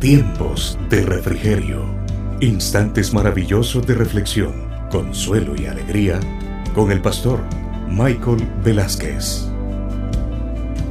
Tiempos 0.00 0.76
de 0.90 1.00
refrigerio. 1.02 1.82
Instantes 2.40 3.14
maravillosos 3.14 3.86
de 3.86 3.94
reflexión, 3.94 4.52
consuelo 4.90 5.54
y 5.56 5.64
alegría 5.64 6.20
con 6.74 6.92
el 6.92 7.00
pastor 7.00 7.40
Michael 7.88 8.46
Velázquez. 8.62 9.46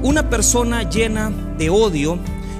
Una 0.01 0.29
persona 0.29 0.89
llena 0.89 1.31
de 1.59 1.69
odio, 1.69 2.17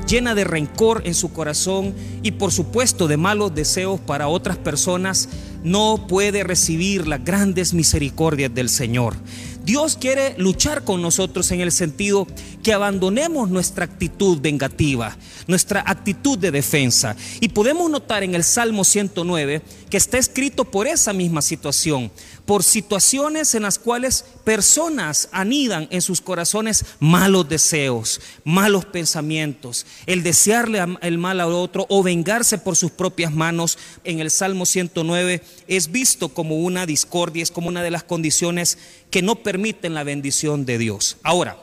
llena 0.07 0.35
de 0.35 0.43
rencor 0.43 1.01
en 1.05 1.15
su 1.15 1.33
corazón 1.33 1.95
y 2.21 2.31
por 2.31 2.51
supuesto 2.51 3.07
de 3.07 3.17
malos 3.17 3.55
deseos 3.55 3.99
para 3.99 4.27
otras 4.27 4.57
personas, 4.57 5.29
no 5.63 6.07
puede 6.07 6.43
recibir 6.43 7.07
las 7.07 7.23
grandes 7.23 7.73
misericordias 7.73 8.53
del 8.53 8.69
Señor. 8.69 9.15
Dios 9.63 9.97
quiere 9.99 10.35
luchar 10.37 10.83
con 10.83 11.01
nosotros 11.01 11.49
en 11.51 11.61
el 11.61 11.71
sentido 11.71 12.27
que 12.63 12.73
abandonemos 12.73 13.49
nuestra 13.49 13.83
actitud 13.83 14.39
vengativa, 14.39 15.15
nuestra 15.47 15.83
actitud 15.85 16.39
de 16.39 16.49
defensa. 16.49 17.15
Y 17.41 17.49
podemos 17.49 17.91
notar 17.91 18.23
en 18.23 18.33
el 18.35 18.43
Salmo 18.45 18.85
109 18.85 19.61
que 19.89 19.97
está 19.97 20.17
escrito 20.17 20.63
por 20.63 20.87
esa 20.87 21.11
misma 21.11 21.41
situación, 21.41 22.09
por 22.45 22.63
situaciones 22.63 23.53
en 23.53 23.63
las 23.63 23.77
cuales 23.77 24.23
personas 24.45 25.27
anidan 25.33 25.87
en 25.91 26.01
sus 26.01 26.21
corazones 26.21 26.85
malos 26.99 27.47
deseos, 27.49 28.21
malos 28.45 28.85
pensamientos, 28.85 29.85
el 30.05 30.23
desearle 30.23 30.83
el 31.01 31.17
mal 31.17 31.41
a 31.41 31.47
otro 31.47 31.85
o 31.89 32.01
vengarse 32.01 32.57
por 32.57 32.77
sus 32.77 32.91
propias 32.91 33.33
manos. 33.33 33.77
En 34.05 34.19
el 34.19 34.31
Salmo 34.31 34.65
109 34.65 35.43
es 35.67 35.91
visto 35.91 36.29
como 36.29 36.57
una 36.57 36.85
discordia, 36.85 37.43
es 37.43 37.51
como 37.51 37.67
una 37.67 37.83
de 37.83 37.91
las 37.91 38.03
condiciones 38.03 38.77
que 39.11 39.21
no 39.21 39.35
permiten 39.35 39.93
la 39.93 40.03
bendición 40.03 40.65
de 40.65 40.77
Dios. 40.77 41.17
Ahora, 41.23 41.62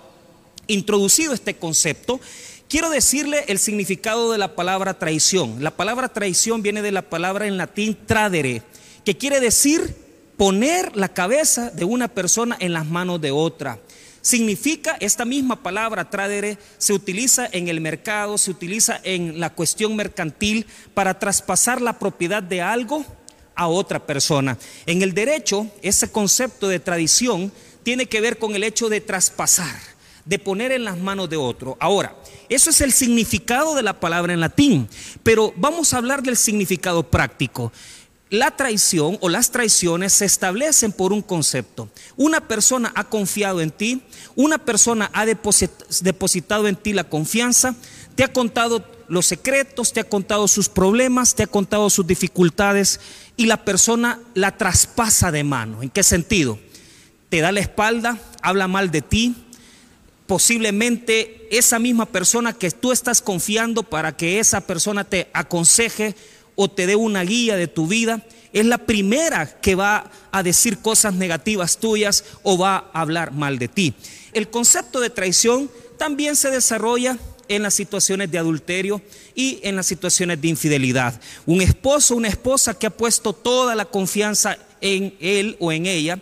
introducido 0.73 1.33
este 1.33 1.57
concepto, 1.57 2.21
quiero 2.69 2.91
decirle 2.91 3.45
el 3.49 3.59
significado 3.59 4.33
de 4.33 4.39
la 4.39 4.55
palabra 4.55 4.99
traición. 4.99 5.63
La 5.63 5.73
palabra 5.73 6.09
traición 6.09 6.63
viene 6.63 6.83
de 6.83 6.93
la 6.93 7.03
palabra 7.03 7.47
en 7.47 7.57
latín 7.57 7.99
tradere, 8.07 8.63
que 9.05 9.17
quiere 9.17 9.41
decir 9.41 9.95
poner 10.37 10.97
la 10.97 11.09
cabeza 11.09 11.71
de 11.71 11.85
una 11.85 12.09
persona 12.09 12.57
en 12.61 12.73
las 12.73 12.87
manos 12.87 13.21
de 13.21 13.31
otra. 13.31 13.79
Significa, 14.23 14.97
esta 15.01 15.25
misma 15.25 15.63
palabra 15.63 16.11
tradere 16.11 16.59
se 16.79 16.93
utiliza 16.93 17.49
en 17.53 17.69
el 17.69 17.81
mercado, 17.81 18.37
se 18.39 18.51
utiliza 18.51 19.01
en 19.03 19.41
la 19.41 19.51
cuestión 19.51 19.97
mercantil 19.97 20.67
para 20.95 21.19
traspasar 21.19 21.81
la 21.81 21.99
propiedad 21.99 22.43
de 22.43 22.61
algo 22.61 23.05
a 23.55 23.69
otra 23.69 24.07
persona. 24.07 24.59
En 24.87 25.03
el 25.03 25.15
derecho, 25.15 25.67
ese 25.83 26.11
concepto 26.11 26.69
de 26.69 26.81
tradición 26.81 27.51
tiene 27.83 28.07
que 28.07 28.21
ver 28.21 28.39
con 28.39 28.55
el 28.55 28.65
hecho 28.65 28.89
de 28.89 29.01
traspasar, 29.01 29.77
de 30.31 30.39
poner 30.39 30.71
en 30.71 30.85
las 30.85 30.97
manos 30.97 31.29
de 31.29 31.37
otro. 31.37 31.77
Ahora, 31.81 32.15
eso 32.49 32.71
es 32.71 32.81
el 32.83 32.93
significado 32.93 33.75
de 33.75 33.83
la 33.83 33.99
palabra 33.99 34.33
en 34.33 34.39
latín, 34.39 34.89
pero 35.25 35.53
vamos 35.57 35.93
a 35.93 35.97
hablar 35.97 36.23
del 36.23 36.37
significado 36.37 37.03
práctico. 37.03 37.73
La 38.31 38.53
traición 38.53 39.19
o 39.23 39.29
las 39.29 39.51
traiciones 39.51 40.13
se 40.13 40.27
establecen 40.27 40.93
por 40.93 41.13
un 41.13 41.21
concepto. 41.21 41.89
Una 42.17 42.47
persona 42.47 42.93
ha 42.95 43.09
confiado 43.09 43.61
en 43.61 43.73
ti, 43.73 44.03
una 44.37 44.59
persona 44.59 45.11
ha 45.13 45.27
depositado 45.27 46.69
en 46.69 46.77
ti 46.77 46.93
la 46.93 47.03
confianza, 47.03 47.75
te 48.15 48.23
ha 48.23 48.33
contado 48.33 48.85
los 49.09 49.27
secretos, 49.27 49.93
te 49.93 49.99
ha 49.99 50.05
contado 50.05 50.47
sus 50.47 50.69
problemas, 50.69 51.35
te 51.35 51.43
ha 51.43 51.49
contado 51.49 51.91
sus 51.91 52.07
dificultades 52.07 53.01
y 53.37 53.47
la 53.47 53.65
persona 53.65 54.21
la 54.35 54.57
traspasa 54.57 55.33
de 55.33 55.43
mano. 55.43 55.83
¿En 55.83 55.91
qué 55.91 56.05
sentido? 56.05 56.57
Te 57.31 57.41
da 57.41 57.51
la 57.51 57.59
espalda, 57.59 58.17
habla 58.43 58.69
mal 58.69 58.93
de 58.93 59.03
ti, 59.03 59.35
posiblemente 60.31 61.49
esa 61.51 61.81
misma 61.81 62.07
persona 62.07 62.53
que 62.53 62.71
tú 62.71 62.93
estás 62.93 63.21
confiando 63.21 63.83
para 63.83 64.17
que 64.17 64.39
esa 64.39 64.61
persona 64.61 65.03
te 65.03 65.29
aconseje 65.33 66.15
o 66.55 66.71
te 66.71 66.87
dé 66.87 66.95
una 66.95 67.25
guía 67.25 67.57
de 67.57 67.67
tu 67.67 67.89
vida, 67.89 68.25
es 68.53 68.65
la 68.65 68.79
primera 68.79 69.61
que 69.61 69.75
va 69.75 70.09
a 70.31 70.45
decir 70.45 70.79
cosas 70.79 71.15
negativas 71.15 71.79
tuyas 71.79 72.23
o 72.45 72.57
va 72.57 72.93
a 72.93 73.01
hablar 73.01 73.33
mal 73.33 73.59
de 73.59 73.67
ti. 73.67 73.93
El 74.33 74.49
concepto 74.49 75.01
de 75.01 75.11
traición 75.11 75.69
también 75.99 76.37
se 76.37 76.53
desarrolla 76.53 77.19
en 77.49 77.65
las 77.65 77.75
situaciones 77.75 78.31
de 78.31 78.39
adulterio 78.39 79.03
y 79.35 79.59
en 79.65 79.75
las 79.75 79.87
situaciones 79.87 80.41
de 80.41 80.47
infidelidad. 80.47 81.21
Un 81.45 81.61
esposo, 81.61 82.15
una 82.15 82.29
esposa 82.29 82.79
que 82.79 82.87
ha 82.87 82.91
puesto 82.91 83.33
toda 83.33 83.75
la 83.75 83.87
confianza 83.87 84.59
en 84.81 85.13
él 85.19 85.57
o 85.59 85.73
en 85.73 85.87
ella, 85.87 86.21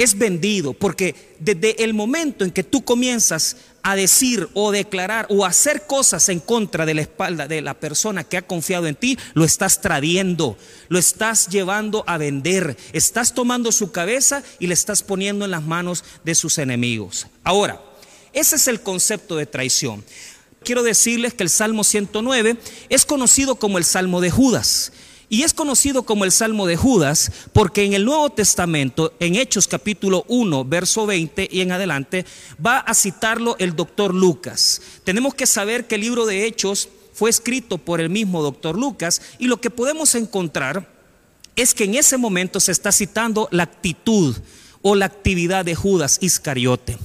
es 0.00 0.16
vendido, 0.16 0.72
porque 0.72 1.14
desde 1.40 1.84
el 1.84 1.92
momento 1.92 2.42
en 2.42 2.50
que 2.50 2.64
tú 2.64 2.82
comienzas 2.82 3.56
a 3.82 3.94
decir 3.94 4.48
o 4.54 4.72
declarar 4.72 5.26
o 5.28 5.44
hacer 5.44 5.86
cosas 5.86 6.30
en 6.30 6.40
contra 6.40 6.86
de 6.86 6.94
la 6.94 7.02
espalda 7.02 7.46
de 7.46 7.60
la 7.60 7.74
persona 7.74 8.24
que 8.24 8.38
ha 8.38 8.46
confiado 8.46 8.86
en 8.86 8.94
ti, 8.94 9.18
lo 9.34 9.44
estás 9.44 9.82
tradiendo, 9.82 10.56
lo 10.88 10.98
estás 10.98 11.48
llevando 11.48 12.02
a 12.06 12.16
vender, 12.16 12.78
estás 12.94 13.34
tomando 13.34 13.72
su 13.72 13.92
cabeza 13.92 14.42
y 14.58 14.68
le 14.68 14.74
estás 14.74 15.02
poniendo 15.02 15.44
en 15.44 15.50
las 15.50 15.64
manos 15.64 16.02
de 16.24 16.34
sus 16.34 16.56
enemigos. 16.56 17.26
Ahora, 17.44 17.82
ese 18.32 18.56
es 18.56 18.68
el 18.68 18.80
concepto 18.80 19.36
de 19.36 19.44
traición. 19.44 20.02
Quiero 20.64 20.82
decirles 20.82 21.34
que 21.34 21.42
el 21.42 21.50
Salmo 21.50 21.84
109 21.84 22.56
es 22.88 23.04
conocido 23.04 23.56
como 23.56 23.76
el 23.76 23.84
Salmo 23.84 24.22
de 24.22 24.30
Judas. 24.30 24.92
Y 25.32 25.44
es 25.44 25.54
conocido 25.54 26.02
como 26.02 26.24
el 26.24 26.32
Salmo 26.32 26.66
de 26.66 26.76
Judas 26.76 27.30
porque 27.52 27.84
en 27.84 27.92
el 27.92 28.04
Nuevo 28.04 28.30
Testamento, 28.30 29.14
en 29.20 29.36
Hechos 29.36 29.68
capítulo 29.68 30.24
1, 30.26 30.64
verso 30.64 31.06
20 31.06 31.48
y 31.52 31.60
en 31.60 31.70
adelante, 31.70 32.26
va 32.64 32.78
a 32.78 32.92
citarlo 32.94 33.54
el 33.60 33.76
doctor 33.76 34.12
Lucas. 34.12 34.82
Tenemos 35.04 35.34
que 35.34 35.46
saber 35.46 35.86
que 35.86 35.94
el 35.94 36.00
libro 36.00 36.26
de 36.26 36.46
Hechos 36.46 36.88
fue 37.14 37.30
escrito 37.30 37.78
por 37.78 38.00
el 38.00 38.10
mismo 38.10 38.42
doctor 38.42 38.76
Lucas 38.76 39.22
y 39.38 39.46
lo 39.46 39.60
que 39.60 39.70
podemos 39.70 40.16
encontrar 40.16 40.92
es 41.54 41.74
que 41.74 41.84
en 41.84 41.94
ese 41.94 42.16
momento 42.16 42.58
se 42.58 42.72
está 42.72 42.90
citando 42.90 43.46
la 43.52 43.62
actitud 43.62 44.36
o 44.82 44.96
la 44.96 45.06
actividad 45.06 45.64
de 45.64 45.76
Judas 45.76 46.18
Iscariote 46.20 46.98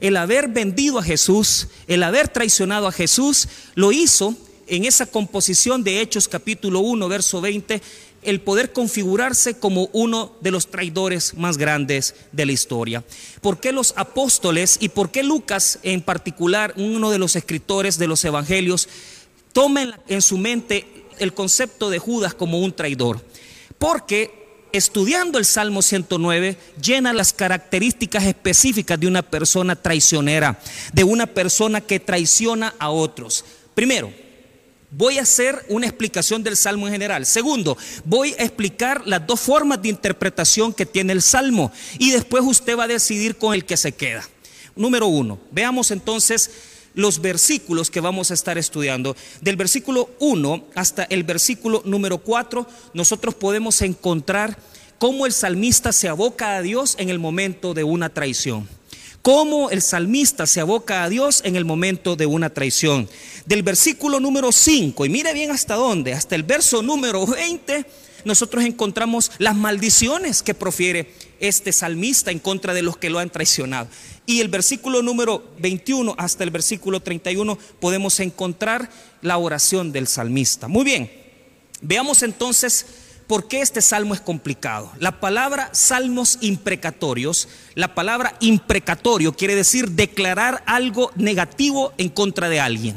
el 0.00 0.16
haber 0.18 0.48
vendido 0.48 0.98
a 0.98 1.02
Jesús, 1.02 1.68
el 1.86 2.02
haber 2.02 2.28
traicionado 2.28 2.86
a 2.86 2.92
Jesús, 2.92 3.48
lo 3.74 3.92
hizo 3.92 4.36
en 4.66 4.84
esa 4.84 5.06
composición 5.06 5.84
de 5.84 6.00
Hechos 6.00 6.28
capítulo 6.28 6.80
1, 6.80 7.08
verso 7.08 7.40
20, 7.40 7.80
el 8.22 8.40
poder 8.40 8.72
configurarse 8.72 9.54
como 9.54 9.88
uno 9.92 10.32
de 10.40 10.50
los 10.50 10.68
traidores 10.68 11.34
más 11.34 11.56
grandes 11.56 12.14
de 12.32 12.46
la 12.46 12.52
historia. 12.52 13.04
¿Por 13.40 13.60
qué 13.60 13.70
los 13.70 13.94
apóstoles 13.96 14.78
y 14.80 14.88
por 14.88 15.10
qué 15.10 15.22
Lucas 15.22 15.78
en 15.82 16.02
particular, 16.02 16.74
uno 16.76 17.10
de 17.10 17.18
los 17.18 17.36
escritores 17.36 17.98
de 17.98 18.08
los 18.08 18.24
evangelios, 18.24 18.88
tomen 19.52 19.94
en 20.08 20.22
su 20.22 20.38
mente 20.38 21.04
el 21.18 21.32
concepto 21.34 21.88
de 21.88 22.00
Judas 22.00 22.34
como 22.34 22.58
un 22.58 22.72
traidor? 22.72 23.24
Porque 23.78 24.46
estudiando 24.72 25.38
el 25.38 25.44
Salmo 25.44 25.80
109, 25.80 26.58
llena 26.82 27.12
las 27.12 27.32
características 27.32 28.24
específicas 28.24 28.98
de 28.98 29.06
una 29.06 29.22
persona 29.22 29.76
traicionera, 29.76 30.58
de 30.92 31.04
una 31.04 31.26
persona 31.26 31.80
que 31.80 32.00
traiciona 32.00 32.74
a 32.80 32.90
otros. 32.90 33.44
Primero, 33.74 34.12
voy 34.96 35.18
a 35.18 35.22
hacer 35.22 35.62
una 35.68 35.86
explicación 35.86 36.42
del 36.42 36.56
Salmo 36.56 36.86
en 36.86 36.94
general. 36.94 37.26
Segundo, 37.26 37.76
voy 38.04 38.34
a 38.38 38.44
explicar 38.44 39.02
las 39.06 39.26
dos 39.26 39.40
formas 39.40 39.82
de 39.82 39.90
interpretación 39.90 40.72
que 40.72 40.86
tiene 40.86 41.12
el 41.12 41.20
Salmo 41.20 41.70
y 41.98 42.12
después 42.12 42.42
usted 42.46 42.78
va 42.78 42.84
a 42.84 42.88
decidir 42.88 43.36
con 43.36 43.52
el 43.52 43.66
que 43.66 43.76
se 43.76 43.92
queda. 43.92 44.26
Número 44.74 45.06
uno, 45.06 45.38
veamos 45.50 45.90
entonces 45.90 46.50
los 46.94 47.20
versículos 47.20 47.90
que 47.90 48.00
vamos 48.00 48.30
a 48.30 48.34
estar 48.34 48.56
estudiando. 48.56 49.14
Del 49.42 49.56
versículo 49.56 50.08
1 50.18 50.64
hasta 50.74 51.04
el 51.04 51.24
versículo 51.24 51.82
número 51.84 52.16
4, 52.18 52.66
nosotros 52.94 53.34
podemos 53.34 53.82
encontrar 53.82 54.58
cómo 54.98 55.26
el 55.26 55.32
salmista 55.34 55.92
se 55.92 56.08
aboca 56.08 56.56
a 56.56 56.62
Dios 56.62 56.96
en 56.98 57.10
el 57.10 57.18
momento 57.18 57.74
de 57.74 57.84
una 57.84 58.08
traición. 58.08 58.66
Cómo 59.26 59.70
el 59.70 59.82
salmista 59.82 60.46
se 60.46 60.60
aboca 60.60 61.02
a 61.02 61.08
Dios 61.08 61.42
en 61.44 61.56
el 61.56 61.64
momento 61.64 62.14
de 62.14 62.26
una 62.26 62.50
traición. 62.50 63.08
Del 63.44 63.64
versículo 63.64 64.20
número 64.20 64.52
5, 64.52 65.04
y 65.04 65.08
mire 65.08 65.34
bien 65.34 65.50
hasta 65.50 65.74
dónde, 65.74 66.14
hasta 66.14 66.36
el 66.36 66.44
verso 66.44 66.80
número 66.80 67.26
20, 67.26 67.84
nosotros 68.24 68.64
encontramos 68.64 69.32
las 69.38 69.56
maldiciones 69.56 70.44
que 70.44 70.54
profiere 70.54 71.12
este 71.40 71.72
salmista 71.72 72.30
en 72.30 72.38
contra 72.38 72.72
de 72.72 72.82
los 72.82 72.98
que 72.98 73.10
lo 73.10 73.18
han 73.18 73.30
traicionado. 73.30 73.88
Y 74.26 74.40
el 74.42 74.46
versículo 74.46 75.02
número 75.02 75.42
21 75.58 76.14
hasta 76.18 76.44
el 76.44 76.50
versículo 76.50 77.00
31 77.00 77.58
podemos 77.80 78.20
encontrar 78.20 78.88
la 79.22 79.38
oración 79.38 79.90
del 79.90 80.06
salmista. 80.06 80.68
Muy 80.68 80.84
bien, 80.84 81.10
veamos 81.80 82.22
entonces 82.22 82.86
por 83.26 83.48
qué 83.48 83.60
este 83.60 83.82
salmo 83.82 84.14
es 84.14 84.20
complicado. 84.20 84.92
La 84.98 85.20
palabra 85.20 85.70
salmos 85.72 86.38
imprecatorios, 86.40 87.48
la 87.74 87.94
palabra 87.94 88.36
imprecatorio 88.40 89.32
quiere 89.32 89.54
decir 89.54 89.90
declarar 89.90 90.62
algo 90.66 91.10
negativo 91.16 91.92
en 91.98 92.08
contra 92.08 92.48
de 92.48 92.60
alguien. 92.60 92.96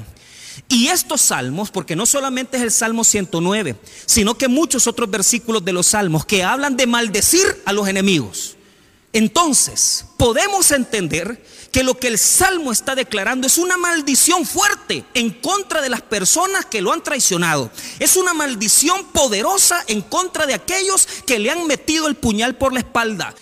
Y 0.68 0.88
estos 0.90 1.22
salmos, 1.22 1.72
porque 1.72 1.96
no 1.96 2.06
solamente 2.06 2.58
es 2.58 2.64
el 2.64 2.72
Salmo 2.72 3.04
109, 3.04 3.76
sino 4.06 4.38
que 4.38 4.48
muchos 4.48 4.86
otros 4.86 5.10
versículos 5.10 5.66
de 5.66 5.74
los 5.74 5.88
salmos 5.88 6.26
que 6.26 6.44
hablan 6.44 6.78
de 6.78 6.86
maldecir 6.86 7.46
a 7.66 7.74
los 7.74 7.88
enemigos 7.88 8.56
Entonces, 9.12 10.06
podemos 10.18 10.72
entender 10.72 11.44
que 11.72 11.84
lo 11.84 11.98
que 11.98 12.08
el 12.08 12.18
Salmo 12.18 12.72
está 12.72 12.96
declarando 12.96 13.48
es 13.48 13.58
una 13.58 13.78
maldición 13.78 14.46
fuerte 14.46 15.06
en 15.14 15.30
contra 15.30 15.82
de 15.82 15.90
las 15.90 16.02
personas 16.02 16.66
que 16.66 16.82
lo 16.82 16.92
han 16.92 17.04
traicionado. 17.04 17.72
Es 18.00 18.16
una 18.16 18.34
maldición 18.34 19.06
poderosa 19.12 19.84
en 19.88 20.02
contra 20.02 20.46
de 20.46 20.54
aquellos 20.54 21.08
que 21.26 21.40
le 21.40 21.52
han 21.52 21.68
metido 21.68 22.08
el 22.08 22.16
puñal 22.16 22.56
por 22.56 22.74
la 22.74 22.80
espalda. 22.80 23.36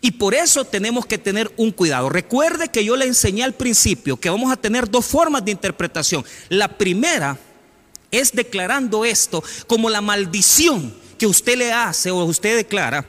Y 0.00 0.12
por 0.12 0.34
eso 0.34 0.64
tenemos 0.64 1.06
que 1.06 1.18
tener 1.18 1.52
un 1.56 1.70
cuidado. 1.70 2.08
Recuerde 2.08 2.68
que 2.68 2.84
yo 2.84 2.96
le 2.96 3.06
enseñé 3.06 3.44
al 3.44 3.54
principio 3.54 4.18
que 4.18 4.30
vamos 4.30 4.50
a 4.52 4.56
tener 4.56 4.90
dos 4.90 5.06
formas 5.06 5.44
de 5.44 5.52
interpretación. 5.52 6.24
La 6.48 6.76
primera 6.76 7.38
es 8.10 8.32
declarando 8.32 9.04
esto 9.04 9.44
como 9.68 9.88
la 9.88 10.00
maldición 10.00 10.92
que 11.18 11.26
usted 11.26 11.56
le 11.56 11.72
hace 11.72 12.10
o 12.10 12.24
usted 12.24 12.56
declara 12.56 13.08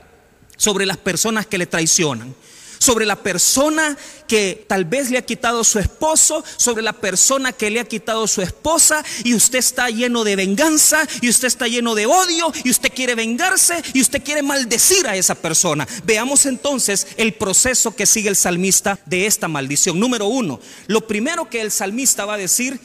sobre 0.56 0.86
las 0.86 0.96
personas 0.96 1.46
que 1.46 1.58
le 1.58 1.66
traicionan 1.66 2.32
sobre 2.78 3.06
la 3.06 3.16
persona 3.16 3.96
que 4.26 4.64
tal 4.68 4.84
vez 4.84 5.10
le 5.10 5.18
ha 5.18 5.22
quitado 5.22 5.64
su 5.64 5.78
esposo, 5.78 6.44
sobre 6.56 6.82
la 6.82 6.92
persona 6.92 7.52
que 7.52 7.70
le 7.70 7.80
ha 7.80 7.84
quitado 7.84 8.26
su 8.26 8.42
esposa, 8.42 9.04
y 9.24 9.34
usted 9.34 9.58
está 9.58 9.90
lleno 9.90 10.24
de 10.24 10.36
venganza, 10.36 11.06
y 11.20 11.28
usted 11.28 11.48
está 11.48 11.68
lleno 11.68 11.94
de 11.94 12.06
odio, 12.06 12.52
y 12.64 12.70
usted 12.70 12.92
quiere 12.94 13.14
vengarse, 13.14 13.82
y 13.92 14.00
usted 14.00 14.22
quiere 14.22 14.42
maldecir 14.42 15.06
a 15.06 15.16
esa 15.16 15.34
persona. 15.34 15.86
Veamos 16.04 16.46
entonces 16.46 17.06
el 17.16 17.34
proceso 17.34 17.94
que 17.94 18.06
sigue 18.06 18.28
el 18.28 18.36
salmista 18.36 18.98
de 19.06 19.26
esta 19.26 19.48
maldición. 19.48 19.98
Número 19.98 20.26
uno, 20.26 20.60
lo 20.86 21.06
primero 21.06 21.48
que 21.48 21.60
el 21.60 21.70
salmista 21.70 22.24
va 22.24 22.34
a 22.34 22.38
decir 22.38 22.80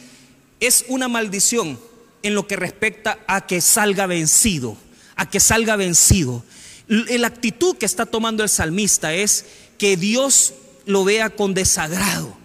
es 0.59 0.85
una 0.87 1.07
maldición 1.07 1.79
en 2.23 2.35
lo 2.35 2.47
que 2.47 2.55
respecta 2.55 3.19
a 3.27 3.47
que 3.47 3.61
salga 3.61 4.05
vencido, 4.05 4.77
a 5.15 5.29
que 5.29 5.39
salga 5.39 5.75
vencido. 5.75 6.43
La 6.87 7.27
actitud 7.27 7.77
que 7.77 7.85
está 7.85 8.05
tomando 8.05 8.43
el 8.43 8.49
salmista 8.49 9.13
es 9.13 9.45
que 9.79 9.97
Dios 9.97 10.53
lo 10.85 11.03
vea 11.03 11.31
con 11.31 11.55
desagrado 11.55 12.37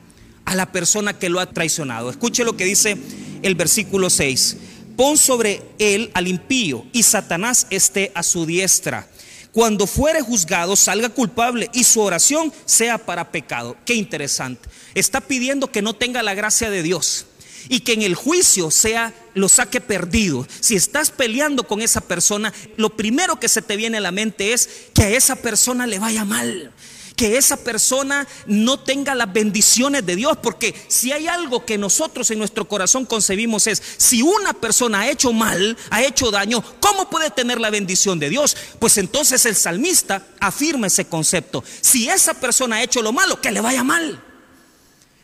a 0.47 0.55
la 0.55 0.73
persona 0.73 1.19
que 1.19 1.29
lo 1.29 1.41
ha 1.41 1.51
traicionado. 1.51 2.09
Escuche 2.09 2.45
lo 2.45 2.57
que 2.57 2.65
dice 2.65 2.97
el 3.43 3.55
versículo 3.57 4.09
6. 4.09 4.57
Pon 4.97 5.19
sobre 5.19 5.63
él 5.79 6.11
al 6.15 6.29
impío 6.29 6.87
y 6.93 7.03
Satanás 7.03 7.67
esté 7.71 8.13
a 8.15 8.23
su 8.23 8.47
diestra. 8.47 9.09
Cuando 9.53 9.87
fuere 9.87 10.21
juzgado, 10.21 10.77
salga 10.77 11.09
culpable 11.09 11.71
y 11.73 11.85
su 11.85 12.01
oración 12.01 12.53
sea 12.65 12.99
para 12.99 13.31
pecado. 13.31 13.77
Qué 13.85 13.95
interesante. 13.95 14.69
Está 14.95 15.21
pidiendo 15.21 15.71
que 15.71 15.83
no 15.83 15.95
tenga 15.95 16.23
la 16.23 16.35
gracia 16.35 16.71
de 16.71 16.83
Dios 16.83 17.27
y 17.69 17.81
que 17.81 17.95
en 17.95 18.03
el 18.03 18.15
juicio 18.15 18.71
sea 18.71 19.15
lo 19.35 19.49
saque 19.49 19.81
perdido. 19.81 20.47
Si 20.61 20.77
estás 20.77 21.11
peleando 21.11 21.67
con 21.67 21.83
esa 21.83 22.01
persona, 22.01 22.53
lo 22.77 22.97
primero 22.97 23.41
que 23.41 23.49
se 23.49 23.63
te 23.63 23.77
viene 23.77 23.99
a 23.99 24.01
la 24.01 24.13
mente 24.13 24.53
es 24.53 24.69
que 24.93 25.03
a 25.03 25.11
esa 25.11 25.37
persona 25.37 25.87
le 25.87 25.99
vaya 25.99 26.25
mal 26.25 26.73
que 27.17 27.37
esa 27.37 27.57
persona 27.57 28.27
no 28.47 28.81
tenga 28.81 29.15
las 29.15 29.33
bendiciones 29.33 30.05
de 30.05 30.17
Dios, 30.17 30.37
porque 30.43 30.75
si 30.89 31.13
hay 31.13 31.29
algo 31.29 31.65
que 31.65 31.79
nosotros 31.79 32.31
en 32.31 32.39
nuestro 32.39 32.67
corazón 32.67 33.07
concebimos 33.07 33.67
es, 33.67 33.83
si 33.97 34.23
una 34.23 34.53
persona 34.53 35.01
ha 35.01 35.11
hecho 35.11 35.33
mal, 35.33 35.77
ha 35.91 36.03
hecho 36.03 36.31
daño, 36.31 36.63
¿cómo 36.81 37.09
puede 37.09 37.31
tener 37.31 37.61
la 37.61 37.71
bendición 37.71 38.19
de 38.19 38.31
Dios? 38.31 38.57
Pues 38.79 38.99
entonces 38.99 39.47
el 39.47 39.55
salmista 39.55 40.27
afirma 40.41 40.89
ese 40.89 41.07
concepto. 41.07 41.63
Si 41.81 42.09
esa 42.09 42.35
persona 42.35 42.77
ha 42.77 42.83
hecho 42.83 43.03
lo 43.03 43.13
malo, 43.13 43.41
que 43.41 43.53
le 43.53 43.61
vaya 43.61 43.85
mal. 43.85 44.23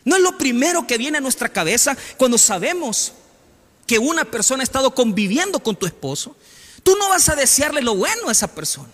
No 0.04 0.16
es 0.16 0.22
lo 0.22 0.38
primero 0.38 0.86
que 0.86 0.98
viene 0.98 1.18
a 1.18 1.20
nuestra 1.20 1.48
cabeza 1.48 1.96
cuando 2.16 2.38
sabemos 2.38 3.12
que 3.86 3.98
una 3.98 4.24
persona 4.24 4.62
ha 4.62 4.64
estado 4.64 4.94
conviviendo 4.94 5.60
con 5.60 5.76
tu 5.76 5.86
esposo. 5.86 6.36
Tú 6.82 6.96
no 6.96 7.08
vas 7.08 7.28
a 7.28 7.34
desearle 7.34 7.82
lo 7.82 7.96
bueno 7.96 8.28
a 8.28 8.32
esa 8.32 8.54
persona. 8.54 8.92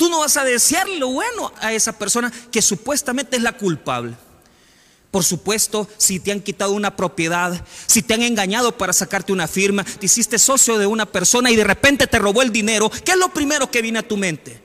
Tú 0.00 0.08
no 0.08 0.20
vas 0.20 0.38
a 0.38 0.44
desearle 0.44 0.98
lo 0.98 1.08
bueno 1.10 1.52
a 1.60 1.74
esa 1.74 1.92
persona 1.92 2.32
que 2.50 2.62
supuestamente 2.62 3.36
es 3.36 3.42
la 3.42 3.58
culpable. 3.58 4.16
Por 5.10 5.24
supuesto, 5.24 5.86
si 5.98 6.18
te 6.18 6.32
han 6.32 6.40
quitado 6.40 6.72
una 6.72 6.96
propiedad, 6.96 7.62
si 7.86 8.00
te 8.00 8.14
han 8.14 8.22
engañado 8.22 8.78
para 8.78 8.94
sacarte 8.94 9.30
una 9.30 9.46
firma, 9.46 9.84
te 9.84 10.06
hiciste 10.06 10.38
socio 10.38 10.78
de 10.78 10.86
una 10.86 11.04
persona 11.04 11.50
y 11.50 11.56
de 11.56 11.64
repente 11.64 12.06
te 12.06 12.18
robó 12.18 12.40
el 12.40 12.50
dinero, 12.50 12.90
¿qué 13.04 13.12
es 13.12 13.18
lo 13.18 13.28
primero 13.34 13.70
que 13.70 13.82
viene 13.82 13.98
a 13.98 14.08
tu 14.08 14.16
mente? 14.16 14.62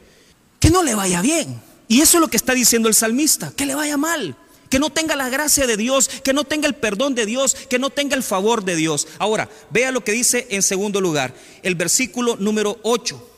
Que 0.57 0.69
no 0.69 0.81
le 0.81 0.95
vaya 0.95 1.21
bien. 1.21 1.61
Y 1.89 1.99
eso 1.99 2.15
es 2.15 2.21
lo 2.21 2.29
que 2.29 2.38
está 2.38 2.53
diciendo 2.53 2.88
el 2.88 2.95
salmista, 2.95 3.51
que 3.57 3.65
le 3.65 3.75
vaya 3.75 3.97
mal, 3.97 4.38
que 4.69 4.79
no 4.79 4.89
tenga 4.89 5.17
la 5.17 5.27
gracia 5.27 5.67
de 5.67 5.75
Dios, 5.75 6.07
que 6.23 6.31
no 6.31 6.45
tenga 6.45 6.69
el 6.69 6.75
perdón 6.75 7.13
de 7.13 7.25
Dios, 7.25 7.55
que 7.69 7.77
no 7.77 7.89
tenga 7.89 8.15
el 8.15 8.23
favor 8.23 8.63
de 8.63 8.77
Dios. 8.77 9.05
Ahora, 9.19 9.49
vea 9.69 9.91
lo 9.91 10.01
que 10.01 10.13
dice 10.13 10.47
en 10.51 10.63
segundo 10.63 11.01
lugar, 11.01 11.35
el 11.61 11.75
versículo 11.75 12.38
número 12.38 12.79
8. 12.83 13.31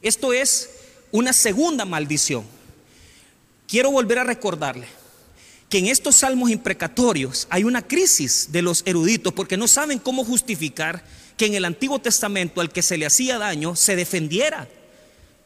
Esto 0.00 0.32
es 0.32 0.70
una 1.12 1.32
segunda 1.32 1.84
maldición. 1.84 2.44
Quiero 3.68 3.90
volver 3.90 4.18
a 4.18 4.24
recordarle 4.24 4.86
que 5.68 5.78
en 5.78 5.86
estos 5.86 6.16
salmos 6.16 6.50
imprecatorios 6.50 7.46
hay 7.48 7.64
una 7.64 7.86
crisis 7.86 8.48
de 8.50 8.62
los 8.62 8.82
eruditos 8.86 9.32
porque 9.32 9.56
no 9.56 9.68
saben 9.68 9.98
cómo 9.98 10.24
justificar 10.24 11.04
que 11.36 11.46
en 11.46 11.54
el 11.54 11.64
Antiguo 11.64 11.98
Testamento 11.98 12.60
al 12.60 12.72
que 12.72 12.82
se 12.82 12.98
le 12.98 13.06
hacía 13.06 13.38
daño 13.38 13.76
se 13.76 13.96
defendiera 13.96 14.68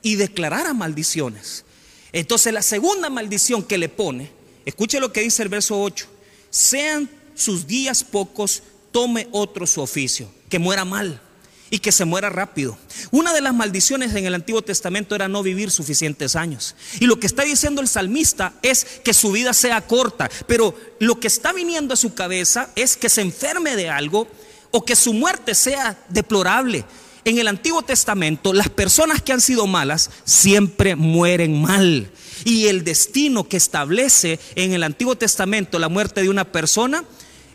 y 0.03 0.17
declarara 0.17 0.73
maldiciones. 0.73 1.65
Entonces 2.13 2.53
la 2.53 2.63
segunda 2.63 3.11
maldición 3.11 3.63
que 3.63 3.79
le 3.79 3.89
pone, 3.89 4.31
escuche 4.65 5.01
lo 5.01 5.13
que 5.13 5.21
dice 5.21 5.43
el 5.43 5.49
verso 5.49 5.81
8, 5.81 6.07
sean 6.51 7.11
sus 7.35 7.67
días 7.67 8.03
pocos, 8.03 8.63
tome 8.91 9.29
otro 9.31 9.67
su 9.67 9.81
oficio, 9.81 10.29
que 10.49 10.59
muera 10.59 10.85
mal 10.85 11.21
y 11.71 11.79
que 11.79 11.93
se 11.93 12.05
muera 12.05 12.31
rápido. 12.31 12.79
Una 13.11 13.33
de 13.33 13.41
las 13.41 13.55
maldiciones 13.55 14.15
en 14.15 14.27
el 14.27 14.35
Antiguo 14.35 14.63
Testamento 14.63 15.15
era 15.15 15.29
no 15.29 15.43
vivir 15.43 15.71
suficientes 15.71 16.37
años. 16.37 16.75
Y 17.01 17.07
lo 17.07 17.19
que 17.19 17.27
está 17.27 17.43
diciendo 17.43 17.81
el 17.81 17.89
salmista 17.89 18.55
es 18.63 18.85
que 19.05 19.15
su 19.15 19.33
vida 19.33 19.53
sea 19.53 19.81
corta, 19.87 20.31
pero 20.47 20.75
lo 21.01 21.19
que 21.19 21.27
está 21.27 21.53
viniendo 21.53 21.95
a 21.95 21.97
su 21.97 22.15
cabeza 22.15 22.71
es 22.77 22.97
que 22.97 23.09
se 23.09 23.23
enferme 23.23 23.77
de 23.77 23.91
algo 23.91 24.29
o 24.71 24.85
que 24.85 24.97
su 24.97 25.13
muerte 25.13 25.55
sea 25.55 25.99
deplorable. 26.09 26.85
En 27.25 27.39
el 27.39 27.49
Antiguo 27.49 27.83
Testamento 27.83 28.53
las 28.53 28.69
personas 28.69 29.21
que 29.21 29.33
han 29.33 29.41
sido 29.41 29.67
malas 29.67 30.11
siempre 30.25 30.95
mueren 30.95 31.61
mal. 31.61 32.11
Y 32.45 32.67
el 32.69 32.85
destino 32.85 33.49
que 33.49 33.57
establece 33.57 34.39
en 34.55 34.73
el 34.73 34.85
Antiguo 34.85 35.17
Testamento 35.17 35.81
la 35.81 35.89
muerte 35.89 36.23
de 36.23 36.29
una 36.29 36.45
persona 36.45 37.05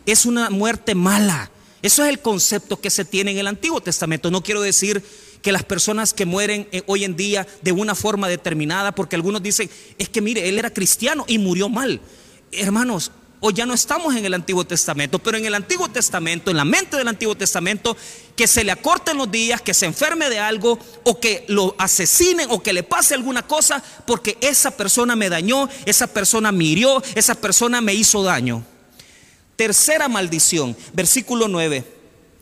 es 0.05 0.25
una 0.25 0.49
muerte 0.49 0.95
mala 0.95 1.51
eso 1.81 2.03
es 2.03 2.09
el 2.09 2.19
concepto 2.19 2.79
que 2.79 2.89
se 2.89 3.05
tiene 3.05 3.31
en 3.31 3.37
el 3.39 3.47
Antiguo 3.47 3.81
Testamento. 3.81 4.29
No 4.29 4.43
quiero 4.43 4.61
decir 4.61 5.03
que 5.41 5.51
las 5.51 5.63
personas 5.63 6.13
que 6.13 6.25
mueren 6.25 6.67
eh, 6.71 6.83
hoy 6.85 7.03
en 7.03 7.15
día 7.15 7.47
de 7.61 7.71
una 7.71 7.95
forma 7.95 8.27
determinada, 8.27 8.93
porque 8.93 9.15
algunos 9.15 9.41
dicen, 9.41 9.69
es 9.97 10.09
que 10.09 10.21
mire, 10.21 10.47
él 10.47 10.59
era 10.59 10.71
cristiano 10.71 11.25
y 11.27 11.39
murió 11.39 11.69
mal. 11.69 11.99
Hermanos, 12.51 13.11
hoy 13.39 13.53
ya 13.53 13.65
no 13.65 13.73
estamos 13.73 14.15
en 14.15 14.23
el 14.23 14.35
Antiguo 14.35 14.63
Testamento, 14.65 15.17
pero 15.17 15.38
en 15.38 15.45
el 15.45 15.55
Antiguo 15.55 15.89
Testamento, 15.89 16.51
en 16.51 16.57
la 16.57 16.65
mente 16.65 16.95
del 16.95 17.07
Antiguo 17.07 17.35
Testamento, 17.35 17.97
que 18.35 18.47
se 18.47 18.63
le 18.63 18.71
acorten 18.71 19.17
los 19.17 19.31
días, 19.31 19.61
que 19.61 19.73
se 19.73 19.88
enferme 19.88 20.29
de 20.29 20.39
algo, 20.39 20.77
o 21.03 21.19
que 21.19 21.45
lo 21.47 21.75
asesinen, 21.79 22.47
o 22.51 22.61
que 22.61 22.73
le 22.73 22.83
pase 22.83 23.15
alguna 23.15 23.41
cosa, 23.41 23.83
porque 24.05 24.38
esa 24.41 24.71
persona 24.71 25.15
me 25.15 25.29
dañó, 25.29 25.67
esa 25.85 26.07
persona 26.07 26.51
me 26.51 26.65
hirió, 26.65 27.01
esa 27.15 27.35
persona 27.35 27.81
me 27.81 27.95
hizo 27.95 28.21
daño. 28.21 28.63
Tercera 29.62 30.08
maldición, 30.08 30.75
versículo 30.91 31.48
9. 31.48 31.86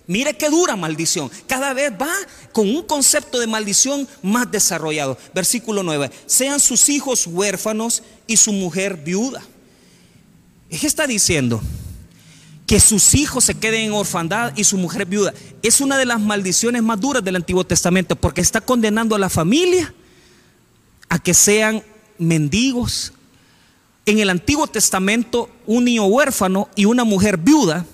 Mire 0.08 0.38
qué 0.38 0.50
dura 0.50 0.78
maldición. 0.78 1.30
Cada 1.48 1.74
vez 1.74 1.92
va 1.92 2.14
con 2.54 2.70
un 2.70 2.84
concepto 2.84 3.42
de 3.42 3.46
maldición 3.46 4.08
más 4.24 4.50
desarrollado. 4.50 5.18
Versículo 5.36 5.84
9. 5.84 6.12
Sean 6.28 6.62
sus 6.62 6.88
hijos 6.88 7.28
huérfanos 7.28 8.04
y 8.26 8.38
su 8.38 8.54
mujer 8.54 8.96
viuda. 9.04 9.42
¿Qué 10.70 10.88
está 10.88 11.08
diciendo? 11.08 11.62
Que 12.66 12.80
sus 12.80 13.14
hijos 13.16 13.44
se 13.44 13.56
queden 13.56 13.88
en 13.88 13.92
orfandad 13.92 14.54
y 14.56 14.64
su 14.64 14.78
mujer 14.78 15.06
viuda. 15.06 15.34
Es 15.62 15.82
una 15.82 15.98
de 15.98 16.06
las 16.06 16.22
maldiciones 16.22 16.84
más 16.84 17.02
duras 17.02 17.22
del 17.22 17.36
Antiguo 17.36 17.66
Testamento 17.66 18.16
porque 18.16 18.40
está 18.40 18.62
condenando 18.62 19.18
a 19.18 19.20
la 19.20 19.30
familia 19.30 19.94
a 21.10 21.20
que 21.20 21.34
sean 21.34 21.84
mendigos, 22.18 23.12
en 24.10 24.20
el 24.20 24.30
Antiguo 24.30 24.68
Testamento 24.68 25.50
un 25.66 25.86
niño 25.86 26.06
huérfano 26.06 26.70
y 26.76 26.86
una 26.86 27.04
mujer 27.04 27.38
viuda 27.38 27.86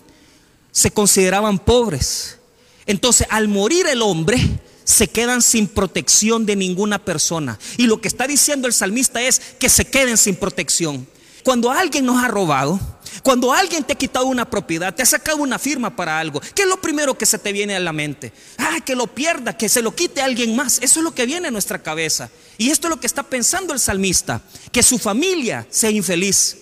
se 0.71 0.91
consideraban 0.91 1.59
pobres. 1.59 2.37
Entonces, 2.85 3.27
al 3.29 3.47
morir 3.47 3.87
el 3.87 4.01
hombre, 4.01 4.37
se 4.83 5.07
quedan 5.07 5.41
sin 5.41 5.67
protección 5.67 6.45
de 6.45 6.55
ninguna 6.55 7.03
persona. 7.03 7.59
Y 7.77 7.87
lo 7.87 7.99
que 7.99 8.07
está 8.07 8.27
diciendo 8.27 8.67
el 8.67 8.73
salmista 8.73 9.21
es 9.21 9.39
que 9.59 9.69
se 9.69 9.85
queden 9.85 10.17
sin 10.17 10.35
protección. 10.35 11.07
Cuando 11.43 11.71
alguien 11.71 12.05
nos 12.05 12.23
ha 12.23 12.27
robado, 12.27 12.79
cuando 13.23 13.53
alguien 13.53 13.83
te 13.83 13.93
ha 13.93 13.97
quitado 13.97 14.25
una 14.25 14.49
propiedad, 14.49 14.93
te 14.93 15.03
ha 15.03 15.05
sacado 15.05 15.37
una 15.37 15.59
firma 15.59 15.95
para 15.95 16.19
algo, 16.19 16.41
¿qué 16.53 16.63
es 16.63 16.67
lo 16.67 16.79
primero 16.81 17.17
que 17.17 17.25
se 17.25 17.39
te 17.39 17.51
viene 17.51 17.75
a 17.75 17.79
la 17.79 17.93
mente? 17.93 18.33
Ah, 18.57 18.79
que 18.85 18.95
lo 18.95 19.07
pierda, 19.07 19.57
que 19.57 19.69
se 19.69 19.81
lo 19.81 19.95
quite 19.95 20.21
a 20.21 20.25
alguien 20.25 20.55
más. 20.55 20.79
Eso 20.81 20.99
es 20.99 21.03
lo 21.03 21.13
que 21.13 21.25
viene 21.25 21.47
a 21.47 21.51
nuestra 21.51 21.81
cabeza. 21.81 22.29
Y 22.57 22.71
esto 22.71 22.87
es 22.87 22.89
lo 22.89 22.99
que 22.99 23.07
está 23.07 23.23
pensando 23.23 23.73
el 23.73 23.79
salmista, 23.79 24.41
que 24.71 24.83
su 24.83 24.97
familia 24.97 25.65
sea 25.69 25.89
infeliz, 25.89 26.57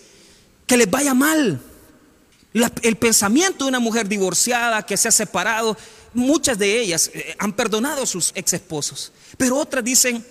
que 0.66 0.78
les 0.78 0.90
vaya 0.90 1.14
mal. 1.14 1.62
el 2.82 2.96
pensamiento 2.98 3.66
de 3.66 3.70
una 3.70 3.80
mujer 3.80 4.08
divorciada 4.08 4.86
que 4.86 4.98
se 4.98 5.08
ha 5.08 5.12
separado, 5.12 5.78
muchas 6.14 6.58
de 6.58 6.80
ellas 6.80 7.10
eh, 7.14 7.36
han 7.40 7.54
perdonado 7.54 8.04
a 8.04 8.08
sus 8.08 8.32
ex 8.36 8.54
esposos, 8.54 9.12
pero 9.38 9.58
otras 9.58 9.84
dicen, 9.84 10.24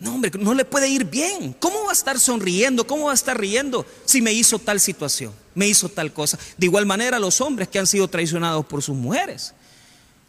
No, 0.00 0.14
hombre, 0.14 0.32
no 0.38 0.54
le 0.54 0.64
puede 0.64 0.88
ir 0.88 1.04
bien. 1.04 1.54
¿Cómo 1.60 1.84
va 1.84 1.90
a 1.90 1.94
estar 1.94 2.18
sonriendo? 2.18 2.86
¿Cómo 2.86 3.06
va 3.06 3.12
a 3.12 3.14
estar 3.14 3.38
riendo 3.38 3.86
si 4.04 4.20
me 4.20 4.32
hizo 4.32 4.58
tal 4.58 4.80
situación? 4.80 5.32
Me 5.54 5.66
hizo 5.66 5.88
tal 5.88 6.12
cosa. 6.12 6.38
De 6.56 6.66
igual 6.66 6.86
manera 6.86 7.18
los 7.18 7.40
hombres 7.40 7.68
que 7.68 7.78
han 7.78 7.86
sido 7.86 8.08
traicionados 8.08 8.66
por 8.66 8.82
sus 8.82 8.96
mujeres. 8.96 9.54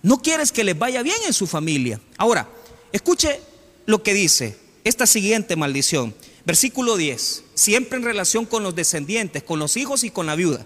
No 0.01 0.21
quieres 0.21 0.51
que 0.51 0.63
les 0.63 0.77
vaya 0.77 1.01
bien 1.01 1.17
en 1.25 1.33
su 1.33 1.47
familia. 1.47 1.99
Ahora, 2.17 2.47
escuche 2.91 3.39
lo 3.85 4.03
que 4.03 4.13
dice 4.13 4.57
esta 4.83 5.07
siguiente 5.07 5.55
maldición. 5.55 6.13
Versículo 6.45 6.95
10. 6.95 7.43
Siempre 7.55 7.97
en 7.97 8.03
relación 8.03 8.45
con 8.45 8.61
los 8.61 8.75
descendientes, 8.75 9.41
con 9.41 9.57
los 9.57 9.77
hijos 9.77 10.03
y 10.03 10.11
con 10.11 10.27
la 10.27 10.35
viuda. 10.35 10.65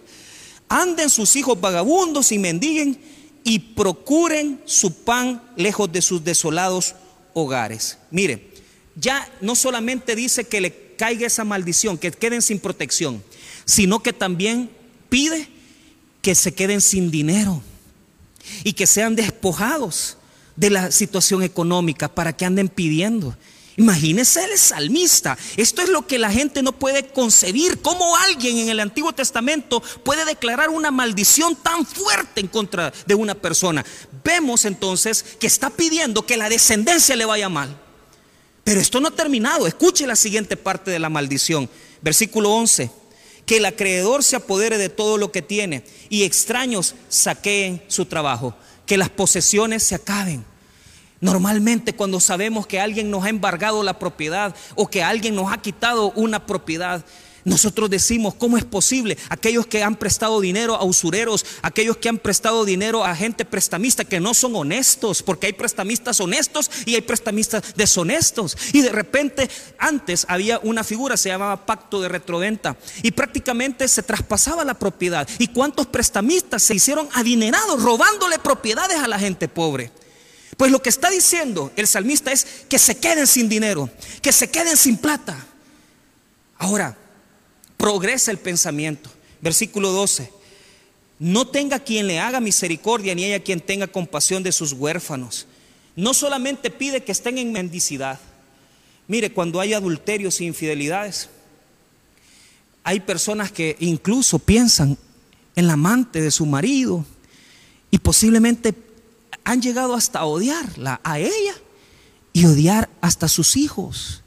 Anden 0.67 1.09
sus 1.09 1.35
hijos 1.35 1.59
vagabundos 1.59 2.31
y 2.31 2.37
mendiguen 2.37 2.99
y 3.43 3.59
procuren 3.59 4.61
su 4.65 4.93
pan 4.93 5.41
lejos 5.55 5.91
de 5.91 6.01
sus 6.01 6.23
desolados 6.23 6.95
hogares. 7.33 7.97
Mire, 8.11 8.49
ya 8.95 9.31
no 9.41 9.55
solamente 9.55 10.15
dice 10.15 10.43
que 10.43 10.61
le 10.61 10.95
caiga 10.97 11.27
esa 11.27 11.45
maldición, 11.45 11.97
que 11.97 12.11
queden 12.11 12.41
sin 12.41 12.59
protección, 12.59 13.23
sino 13.69 14.01
que 14.01 14.13
también 14.13 14.71
pide 15.09 15.47
que 16.23 16.33
se 16.33 16.55
queden 16.55 16.81
sin 16.81 17.11
dinero 17.11 17.61
y 18.63 18.73
que 18.73 18.87
sean 18.87 19.15
despojados 19.15 20.17
de 20.55 20.71
la 20.71 20.91
situación 20.91 21.43
económica 21.43 22.07
para 22.07 22.35
que 22.35 22.45
anden 22.45 22.67
pidiendo. 22.67 23.37
Imagínese 23.77 24.43
el 24.43 24.57
salmista. 24.57 25.37
Esto 25.55 25.83
es 25.83 25.89
lo 25.89 26.07
que 26.07 26.17
la 26.17 26.31
gente 26.31 26.63
no 26.63 26.71
puede 26.71 27.09
concebir. 27.09 27.79
¿Cómo 27.79 28.17
alguien 28.17 28.57
en 28.57 28.69
el 28.69 28.79
Antiguo 28.79 29.13
Testamento 29.13 29.83
puede 30.03 30.25
declarar 30.25 30.71
una 30.71 30.89
maldición 30.89 31.55
tan 31.55 31.85
fuerte 31.85 32.41
en 32.41 32.47
contra 32.47 32.91
de 33.05 33.13
una 33.13 33.35
persona? 33.35 33.85
Vemos 34.23 34.65
entonces 34.65 35.23
que 35.39 35.45
está 35.45 35.69
pidiendo 35.69 36.25
que 36.25 36.37
la 36.37 36.49
descendencia 36.49 37.15
le 37.15 37.25
vaya 37.25 37.49
mal. 37.49 37.79
Pero 38.63 38.81
esto 38.81 38.99
no 38.99 39.09
ha 39.09 39.11
terminado. 39.11 39.67
Escuche 39.67 40.07
la 40.07 40.15
siguiente 40.15 40.57
parte 40.57 40.89
de 40.89 40.97
la 40.97 41.09
maldición. 41.09 41.69
Versículo 42.01 42.49
11. 42.49 42.98
Que 43.49 43.57
el 43.57 43.65
acreedor 43.65 44.23
se 44.23 44.35
apodere 44.35 44.77
de 44.77 44.89
todo 44.89 45.17
lo 45.17 45.31
que 45.31 45.41
tiene 45.41 45.83
y 46.07 46.21
extraños 46.21 46.93
saqueen 47.07 47.81
su 47.87 48.05
trabajo. 48.05 48.53
Que 48.85 48.95
las 48.95 49.09
posesiones 49.09 49.81
se 49.81 49.95
acaben. 49.95 50.45
Normalmente 51.19 51.95
cuando 51.95 52.19
sabemos 52.19 52.67
que 52.67 52.79
alguien 52.79 53.09
nos 53.09 53.25
ha 53.25 53.29
embargado 53.29 53.81
la 53.81 53.97
propiedad 53.97 54.55
o 54.75 54.87
que 54.87 55.01
alguien 55.01 55.33
nos 55.33 55.51
ha 55.51 55.57
quitado 55.57 56.11
una 56.11 56.45
propiedad, 56.45 57.03
nosotros 57.43 57.89
decimos, 57.89 58.35
¿cómo 58.35 58.57
es 58.57 58.65
posible? 58.65 59.17
Aquellos 59.29 59.67
que 59.67 59.83
han 59.83 59.95
prestado 59.95 60.41
dinero 60.41 60.75
a 60.75 60.83
usureros, 60.83 61.45
aquellos 61.61 61.97
que 61.97 62.09
han 62.09 62.17
prestado 62.17 62.65
dinero 62.65 63.03
a 63.03 63.15
gente 63.15 63.45
prestamista 63.45 64.03
que 64.03 64.19
no 64.19 64.33
son 64.33 64.55
honestos, 64.55 65.23
porque 65.23 65.47
hay 65.47 65.53
prestamistas 65.53 66.19
honestos 66.19 66.69
y 66.85 66.95
hay 66.95 67.01
prestamistas 67.01 67.75
deshonestos. 67.75 68.57
Y 68.73 68.81
de 68.81 68.91
repente, 68.91 69.49
antes 69.77 70.25
había 70.29 70.59
una 70.63 70.83
figura, 70.83 71.17
se 71.17 71.29
llamaba 71.29 71.65
pacto 71.65 72.01
de 72.01 72.09
retroventa, 72.09 72.77
y 73.01 73.11
prácticamente 73.11 73.87
se 73.87 74.03
traspasaba 74.03 74.63
la 74.63 74.73
propiedad. 74.73 75.27
¿Y 75.37 75.47
cuántos 75.47 75.87
prestamistas 75.87 76.63
se 76.63 76.75
hicieron 76.75 77.09
adinerados 77.13 77.81
robándole 77.81 78.39
propiedades 78.39 78.99
a 78.99 79.07
la 79.07 79.19
gente 79.19 79.47
pobre? 79.47 79.91
Pues 80.57 80.71
lo 80.71 80.81
que 80.81 80.89
está 80.89 81.09
diciendo 81.09 81.71
el 81.77 81.87
salmista 81.87 82.31
es 82.31 82.45
que 82.67 82.79
se 82.79 82.97
queden 82.97 83.27
sin 83.27 83.47
dinero, 83.47 83.89
que 84.21 84.33
se 84.33 84.49
queden 84.49 84.75
sin 84.75 84.97
plata. 84.97 85.47
Ahora, 86.57 86.97
progresa 87.79 88.29
el 88.29 88.37
pensamiento. 88.37 89.09
Versículo 89.41 89.91
12. 89.91 90.31
No 91.17 91.47
tenga 91.47 91.79
quien 91.79 92.07
le 92.07 92.19
haga 92.19 92.41
misericordia, 92.41 93.15
ni 93.15 93.23
haya 93.23 93.41
quien 93.41 93.61
tenga 93.61 93.87
compasión 93.87 94.43
de 94.43 94.51
sus 94.51 94.73
huérfanos. 94.73 95.47
No 95.95 96.13
solamente 96.13 96.69
pide 96.69 97.03
que 97.03 97.13
estén 97.13 97.37
en 97.37 97.53
mendicidad. 97.53 98.19
Mire, 99.07 99.31
cuando 99.31 99.59
hay 99.59 99.73
adulterios 99.73 100.39
e 100.39 100.43
infidelidades, 100.43 101.29
hay 102.83 102.99
personas 102.99 103.51
que 103.51 103.77
incluso 103.79 104.39
piensan 104.39 104.97
en 105.55 105.67
la 105.67 105.73
amante 105.73 106.21
de 106.21 106.31
su 106.31 106.45
marido 106.45 107.05
y 107.91 107.97
posiblemente 107.97 108.73
han 109.43 109.61
llegado 109.61 109.95
hasta 109.95 110.25
odiarla 110.25 110.99
a 111.03 111.19
ella 111.19 111.55
y 112.33 112.45
odiar 112.45 112.89
hasta 113.01 113.27
sus 113.27 113.55
hijos. 113.57 114.21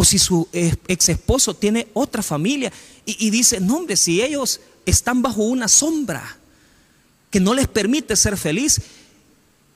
O 0.00 0.04
si 0.04 0.18
su 0.18 0.48
ex 0.50 1.10
esposo 1.10 1.52
tiene 1.52 1.88
otra 1.92 2.22
familia 2.22 2.72
y, 3.04 3.28
dice, 3.28 3.60
no 3.60 3.76
hombre, 3.76 3.96
si 3.96 4.22
ellos 4.22 4.58
están 4.86 5.20
bajo 5.20 5.42
una 5.42 5.68
sombra 5.68 6.38
que 7.28 7.38
no 7.38 7.52
les 7.52 7.68
permite 7.68 8.16
ser 8.16 8.38
feliz, 8.38 8.80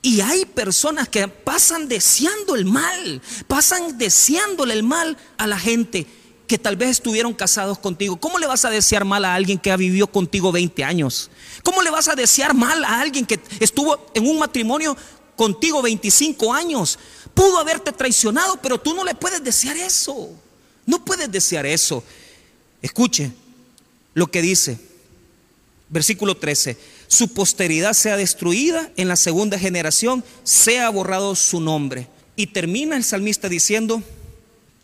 y 0.00 0.22
hay 0.22 0.46
personas 0.46 1.10
que 1.10 1.28
pasan 1.28 1.88
deseando 1.88 2.54
el 2.54 2.64
mal, 2.64 3.20
pasan 3.48 3.98
deseándole 3.98 4.72
el 4.72 4.82
mal 4.82 5.18
a 5.36 5.46
la 5.46 5.58
gente 5.58 6.06
que 6.46 6.56
tal 6.56 6.76
vez 6.76 6.88
estuvieron 6.88 7.34
casados 7.34 7.78
contigo. 7.78 8.16
¿Cómo 8.16 8.38
le 8.38 8.46
vas 8.46 8.64
a 8.64 8.70
desear 8.70 9.04
mal 9.04 9.26
a 9.26 9.34
alguien 9.34 9.58
que 9.58 9.72
ha 9.72 9.76
vivido 9.76 10.06
contigo 10.06 10.50
20 10.52 10.84
años? 10.84 11.30
¿Cómo 11.62 11.82
le 11.82 11.90
vas 11.90 12.08
a 12.08 12.14
desear 12.14 12.54
mal 12.54 12.82
a 12.82 13.02
alguien 13.02 13.26
que 13.26 13.38
estuvo 13.60 14.06
en 14.14 14.26
un 14.26 14.38
matrimonio 14.38 14.96
contigo 15.36 15.82
25 15.82 16.54
años? 16.54 16.98
Pudo 17.34 17.58
haberte 17.58 17.92
traicionado, 17.92 18.56
pero 18.62 18.78
tú 18.78 18.94
no 18.94 19.04
le 19.04 19.14
puedes 19.14 19.42
desear 19.42 19.76
eso. 19.76 20.30
No 20.86 21.04
puedes 21.04 21.30
desear 21.30 21.66
eso. 21.66 22.04
Escuche 22.80 23.32
lo 24.14 24.30
que 24.30 24.42
dice, 24.42 24.78
versículo 25.88 26.36
13, 26.36 26.76
su 27.08 27.32
posteridad 27.32 27.92
sea 27.92 28.16
destruida 28.16 28.90
en 28.96 29.08
la 29.08 29.16
segunda 29.16 29.58
generación, 29.58 30.24
sea 30.42 30.88
borrado 30.90 31.34
su 31.34 31.60
nombre. 31.60 32.08
Y 32.36 32.48
termina 32.48 32.96
el 32.96 33.04
salmista 33.04 33.48
diciendo, 33.48 34.02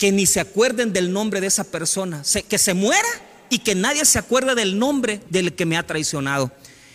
que 0.01 0.13
ni 0.13 0.25
se 0.25 0.41
acuerden 0.41 0.95
del 0.95 1.13
nombre 1.13 1.43
de 1.43 1.47
esa 1.47 1.63
persona, 1.63 2.23
que 2.49 2.57
se 2.57 2.73
muera 2.73 3.07
y 3.51 3.59
que 3.59 3.75
nadie 3.75 4.07
se 4.07 4.19
acuerde 4.19 4.55
del 4.55 4.79
nombre 4.79 5.21
del 5.29 5.55
que 5.55 5.67
me 5.67 5.77
ha 5.77 5.87
traicionado. 5.87 6.51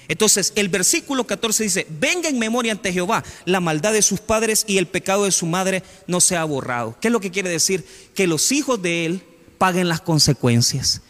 Entonces, 0.07 0.53
el 0.55 0.69
versículo 0.69 1.25
14 1.25 1.63
dice, 1.63 1.88
venga 2.00 2.29
en 2.29 2.38
memoria 2.38 2.71
ante 2.71 2.93
Jehová 2.93 3.24
la 3.45 3.59
maldad 3.59 3.93
de 3.93 4.01
sus 4.01 4.19
padres 4.19 4.63
y 4.67 4.77
el 4.77 4.88
pecado 4.88 5.25
de 5.25 5.31
su 5.31 5.45
madre 5.45 5.83
no 6.07 6.21
sea 6.21 6.43
borrado. 6.43 6.95
¿Qué 7.01 7.07
es 7.07 7.12
lo 7.12 7.19
que 7.19 7.31
quiere 7.31 7.50
decir? 7.50 7.85
Que 8.13 8.27
los 8.27 8.51
hijos 8.51 8.81
de 8.81 9.05
él 9.05 9.24
paguen 9.57 9.89
las 9.89 10.01
consecuencias. 10.01 11.01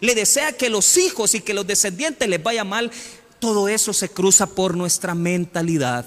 Le 0.00 0.14
desea 0.14 0.52
que 0.52 0.68
los 0.68 0.96
hijos 0.98 1.34
y 1.34 1.40
que 1.40 1.54
los 1.54 1.66
descendientes 1.66 2.28
les 2.28 2.42
vaya 2.42 2.64
mal. 2.64 2.90
Todo 3.38 3.68
eso 3.68 3.92
se 3.92 4.08
cruza 4.08 4.46
por 4.46 4.76
nuestra 4.76 5.14
mentalidad. 5.14 6.04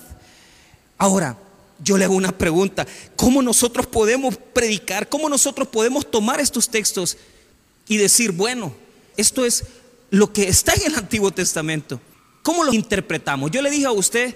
Ahora, 0.98 1.38
yo 1.84 1.98
le 1.98 2.06
hago 2.06 2.16
una 2.16 2.38
pregunta, 2.38 2.86
¿cómo 3.16 3.42
nosotros 3.42 3.88
podemos 3.88 4.36
predicar? 4.36 5.08
¿Cómo 5.10 5.30
nosotros 5.30 5.68
podemos 5.70 6.10
tomar 6.10 6.40
estos 6.40 6.70
textos 6.70 7.18
y 7.88 7.98
decir, 7.98 8.32
bueno, 8.32 8.74
esto 9.18 9.46
es 9.46 9.64
lo 10.12 10.32
que 10.34 10.50
está 10.50 10.74
en 10.74 10.88
el 10.88 10.96
Antiguo 10.96 11.32
Testamento? 11.32 12.02
¿Cómo 12.44 12.64
lo 12.64 12.74
interpretamos? 12.74 13.52
Yo 13.52 13.62
le 13.62 13.72
dije 13.72 13.86
a 13.86 13.92
usted 13.92 14.36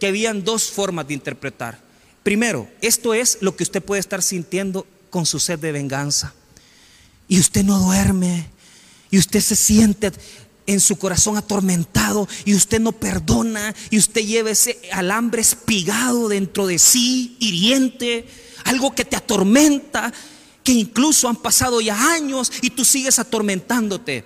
que 0.00 0.06
habían 0.06 0.44
dos 0.44 0.70
formas 0.70 1.06
de 1.08 1.14
interpretar. 1.14 1.80
Primero, 2.22 2.68
esto 2.80 3.14
es 3.14 3.38
lo 3.40 3.54
que 3.56 3.62
usted 3.62 3.82
puede 3.82 4.00
estar 4.00 4.22
sintiendo 4.22 4.86
con 5.10 5.26
su 5.26 5.38
sed 5.38 5.58
de 5.58 5.72
venganza. 5.72 6.34
Y 7.28 7.38
usted 7.38 7.64
no 7.64 7.78
duerme. 7.78 8.48
Y 9.10 9.18
usted 9.18 9.40
se 9.40 9.56
siente 9.56 10.12
en 10.66 10.80
su 10.80 10.96
corazón 10.96 11.36
atormentado 11.36 12.26
y 12.44 12.54
usted 12.54 12.80
no 12.80 12.92
perdona 12.92 13.74
y 13.90 13.98
usted 13.98 14.22
lleva 14.22 14.50
ese 14.50 14.80
alambre 14.92 15.42
espigado 15.42 16.28
dentro 16.28 16.66
de 16.66 16.78
sí, 16.78 17.36
hiriente, 17.38 18.26
algo 18.64 18.94
que 18.94 19.04
te 19.04 19.16
atormenta, 19.16 20.12
que 20.62 20.72
incluso 20.72 21.28
han 21.28 21.36
pasado 21.36 21.80
ya 21.80 22.12
años 22.12 22.50
y 22.62 22.70
tú 22.70 22.84
sigues 22.84 23.18
atormentándote. 23.18 24.24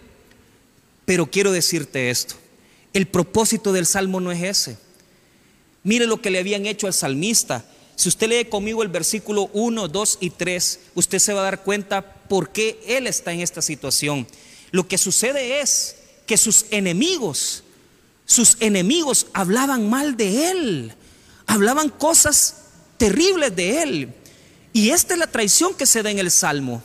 Pero 1.04 1.28
quiero 1.30 1.50
decirte 1.52 2.10
esto, 2.10 2.36
el 2.92 3.06
propósito 3.06 3.72
del 3.72 3.86
salmo 3.86 4.20
no 4.20 4.32
es 4.32 4.42
ese. 4.42 4.78
Mire 5.82 6.06
lo 6.06 6.20
que 6.20 6.30
le 6.30 6.38
habían 6.38 6.66
hecho 6.66 6.86
al 6.86 6.94
salmista. 6.94 7.64
Si 7.96 8.08
usted 8.08 8.28
lee 8.28 8.44
conmigo 8.44 8.82
el 8.82 8.88
versículo 8.88 9.50
1, 9.52 9.88
2 9.88 10.18
y 10.20 10.30
3, 10.30 10.80
usted 10.94 11.18
se 11.18 11.32
va 11.32 11.40
a 11.40 11.44
dar 11.44 11.62
cuenta 11.64 12.02
por 12.02 12.50
qué 12.50 12.80
él 12.86 13.06
está 13.06 13.32
en 13.32 13.40
esta 13.40 13.62
situación. 13.62 14.26
Lo 14.70 14.86
que 14.86 14.98
sucede 14.98 15.60
es 15.60 15.96
que 16.26 16.36
sus 16.36 16.66
enemigos, 16.70 17.64
sus 18.26 18.56
enemigos 18.60 19.26
hablaban 19.32 19.88
mal 19.88 20.16
de 20.16 20.50
él, 20.50 20.92
hablaban 21.46 21.88
cosas 21.88 22.56
terribles 22.98 23.56
de 23.56 23.82
él. 23.82 24.14
Y 24.72 24.90
esta 24.90 25.14
es 25.14 25.20
la 25.20 25.26
traición 25.26 25.74
que 25.74 25.86
se 25.86 26.02
da 26.02 26.10
en 26.10 26.18
el 26.18 26.30
Salmo. 26.30 26.82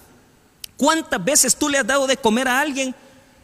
¿Cuántas 0.77 1.23
veces 1.23 1.55
tú 1.55 1.69
le 1.69 1.77
has 1.77 1.85
dado 1.85 2.07
de 2.07 2.17
comer 2.17 2.47
a 2.47 2.59
alguien 2.59 2.95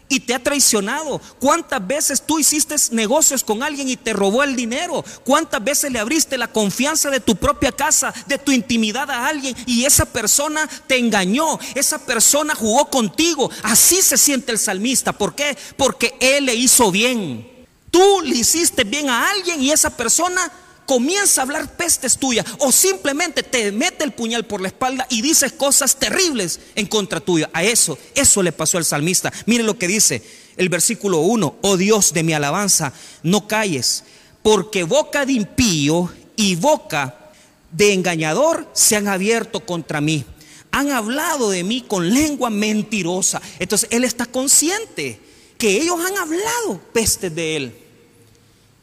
y 0.10 0.20
te 0.20 0.34
ha 0.34 0.44
traicionado? 0.44 1.22
¿Cuántas 1.39 1.86
veces 1.86 2.22
tú 2.22 2.39
hiciste 2.39 2.75
negocios 2.92 3.44
con 3.44 3.63
alguien 3.63 3.88
y 3.88 3.96
te 3.96 4.12
robó 4.13 4.44
el 4.44 4.56
dinero? 4.56 5.06
¿Cuántas 5.24 5.63
veces 5.63 5.92
le 5.92 6.00
abriste 6.00 6.38
la 6.38 6.48
confianza 6.48 7.10
de 7.10 7.20
tu 7.20 7.36
propia 7.36 7.72
casa, 7.72 8.13
de 8.25 8.38
tu 8.38 8.51
intimidad 8.51 9.10
a 9.10 9.28
alguien 9.28 9.56
y 9.66 9.86
esa 9.86 10.06
persona 10.06 10.68
te 10.88 10.98
engañó? 10.98 11.60
Esa 11.75 12.00
persona 12.00 12.56
jugó 12.56 12.89
contigo. 12.89 13.50
Así 13.63 14.01
se 14.01 14.18
siente 14.18 14.51
el 14.51 14.60
salmista. 14.60 15.13
¿Por 15.13 15.36
qué? 15.36 15.58
Porque 15.78 16.16
él 16.20 16.46
le 16.46 16.56
hizo 16.56 16.92
bien. 16.92 17.48
Tú 17.92 18.22
le 18.24 18.36
hiciste 18.36 18.84
bien 18.84 19.10
a 19.10 19.30
alguien 19.30 19.62
y 19.62 19.72
esa 19.72 19.89
persona 19.89 20.51
comienza 20.89 21.41
a 21.41 21.43
hablar 21.43 21.77
pestes 21.77 22.17
tuyas 22.17 22.43
o 22.58 22.72
simplemente 22.72 23.43
te 23.43 23.72
mete 23.72 24.03
el 24.03 24.12
puñal 24.12 24.48
por 24.48 24.60
la 24.60 24.69
espalda 24.69 25.05
y 25.12 25.22
dices 25.22 25.51
cosas 25.51 25.98
terribles 25.98 26.60
en 26.74 26.88
contra 26.88 27.19
tuya. 27.19 27.48
A 27.53 27.63
eso, 27.63 27.96
eso 28.15 28.41
le 28.41 28.51
pasó 28.51 28.79
al 28.79 28.86
salmista. 28.86 29.31
Mire 29.46 29.63
lo 29.63 29.77
que 29.77 29.88
dice 29.88 30.24
el 30.58 30.67
versículo 30.67 31.19
1, 31.19 31.58
oh 31.62 31.77
Dios 31.77 32.12
de 32.12 32.24
mi 32.24 32.34
alabanza, 32.34 32.91
no 33.22 33.48
calles, 33.48 34.03
porque 34.41 34.81
boca 34.81 35.27
de 35.27 35.34
impío 35.34 36.12
y 36.36 36.55
boca 36.55 37.34
de 37.72 37.93
engañador 37.93 38.67
se 38.74 38.96
han 38.96 39.08
abierto 39.08 39.60
contra 39.60 40.01
mí. 40.01 40.25
Han 40.72 40.89
hablado 40.89 41.51
de 41.51 41.63
mí 41.63 41.86
con 41.88 42.12
lengua 42.12 42.50
mentirosa. 42.50 43.43
Entonces 43.60 43.89
él 43.91 44.05
está 44.05 44.25
consciente 44.25 45.19
que 45.60 45.69
ellos 45.69 46.00
han 46.03 46.17
hablado 46.17 46.81
pestes 46.93 47.36
de 47.36 47.58
él. 47.58 47.75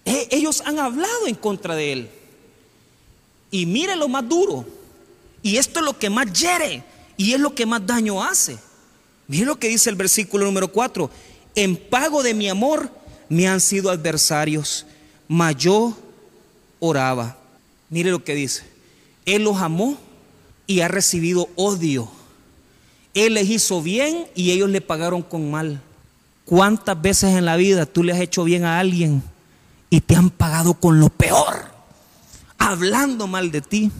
E, 0.06 0.28
ellos 0.30 0.62
han 0.64 0.78
hablado 0.78 1.26
en 1.26 1.34
contra 1.34 1.74
de 1.74 1.92
él. 1.92 2.10
Y 3.50 3.66
mire 3.66 3.96
lo 3.96 4.08
más 4.08 4.26
duro. 4.26 4.64
Y 5.42 5.56
esto 5.56 5.80
es 5.80 5.84
lo 5.84 5.98
que 5.98 6.08
más 6.08 6.32
hiere. 6.32 6.84
Y 7.16 7.32
es 7.32 7.40
lo 7.40 7.54
que 7.54 7.66
más 7.66 7.84
daño 7.84 8.22
hace. 8.22 8.56
Mire 9.26 9.44
lo 9.44 9.58
que 9.58 9.68
dice 9.68 9.90
el 9.90 9.96
versículo 9.96 10.44
número 10.44 10.70
4. 10.70 11.10
En 11.56 11.76
pago 11.76 12.22
de 12.22 12.34
mi 12.34 12.48
amor 12.48 12.88
me 13.28 13.48
han 13.48 13.60
sido 13.60 13.90
adversarios. 13.90 14.86
Mas 15.26 15.56
yo 15.56 15.96
oraba. 16.78 17.36
Mire 17.90 18.12
lo 18.12 18.22
que 18.22 18.36
dice. 18.36 18.62
Él 19.24 19.42
los 19.42 19.56
amó 19.56 19.98
y 20.68 20.80
ha 20.80 20.88
recibido 20.88 21.48
odio. 21.56 22.08
Él 23.12 23.34
les 23.34 23.48
hizo 23.48 23.82
bien 23.82 24.26
y 24.36 24.52
ellos 24.52 24.70
le 24.70 24.80
pagaron 24.80 25.22
con 25.22 25.50
mal. 25.50 25.82
¿Cuántas 26.44 27.00
veces 27.00 27.34
en 27.34 27.44
la 27.44 27.56
vida 27.56 27.86
tú 27.86 28.04
le 28.04 28.12
has 28.12 28.20
hecho 28.20 28.44
bien 28.44 28.64
a 28.64 28.78
alguien 28.78 29.22
y 29.96 30.02
te 30.02 30.14
han 30.14 30.28
pagado 30.28 30.74
con 30.74 31.00
lo 31.00 31.08
peor? 31.08 31.70
Hablando 32.58 33.26
mal 33.26 33.50
de 33.50 33.62
ti. 33.62 33.90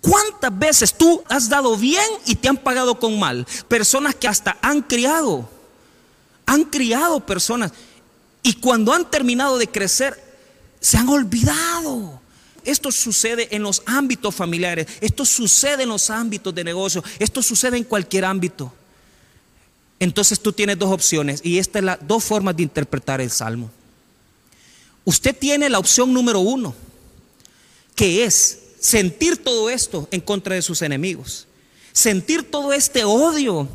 ¿Cuántas 0.00 0.56
veces 0.56 0.94
tú 0.94 1.20
has 1.28 1.48
dado 1.48 1.76
bien 1.76 2.06
y 2.26 2.36
te 2.36 2.48
han 2.48 2.56
pagado 2.56 3.00
con 3.00 3.18
mal? 3.18 3.44
Personas 3.66 4.14
que 4.14 4.28
hasta 4.28 4.56
han 4.62 4.82
criado, 4.82 5.50
han 6.46 6.62
criado 6.66 7.18
personas 7.18 7.72
y 8.44 8.54
cuando 8.54 8.92
han 8.92 9.10
terminado 9.10 9.58
de 9.58 9.66
crecer, 9.66 10.22
se 10.78 10.96
han 10.96 11.08
olvidado. 11.08 12.20
Esto 12.64 12.92
sucede 12.92 13.48
en 13.50 13.64
los 13.64 13.82
ámbitos 13.86 14.32
familiares, 14.32 14.86
esto 15.00 15.24
sucede 15.24 15.82
en 15.82 15.88
los 15.88 16.08
ámbitos 16.08 16.54
de 16.54 16.62
negocio, 16.62 17.02
esto 17.18 17.42
sucede 17.42 17.78
en 17.78 17.84
cualquier 17.84 18.26
ámbito. 18.26 18.72
Entonces 19.98 20.38
tú 20.38 20.52
tienes 20.52 20.78
dos 20.78 20.92
opciones 20.92 21.40
y 21.42 21.58
estas 21.58 21.80
son 21.80 21.86
las 21.86 21.98
dos 22.06 22.22
formas 22.22 22.54
de 22.56 22.62
interpretar 22.62 23.20
el 23.20 23.32
salmo. 23.32 23.72
Usted 25.04 25.36
tiene 25.36 25.68
la 25.68 25.78
opción 25.78 26.12
número 26.12 26.40
uno, 26.40 26.74
que 27.94 28.24
es 28.24 28.58
sentir 28.80 29.42
todo 29.42 29.70
esto 29.70 30.08
en 30.10 30.20
contra 30.20 30.54
de 30.54 30.62
sus 30.62 30.82
enemigos, 30.82 31.46
sentir 31.92 32.50
todo 32.50 32.72
este 32.72 33.04
odio, 33.04 33.68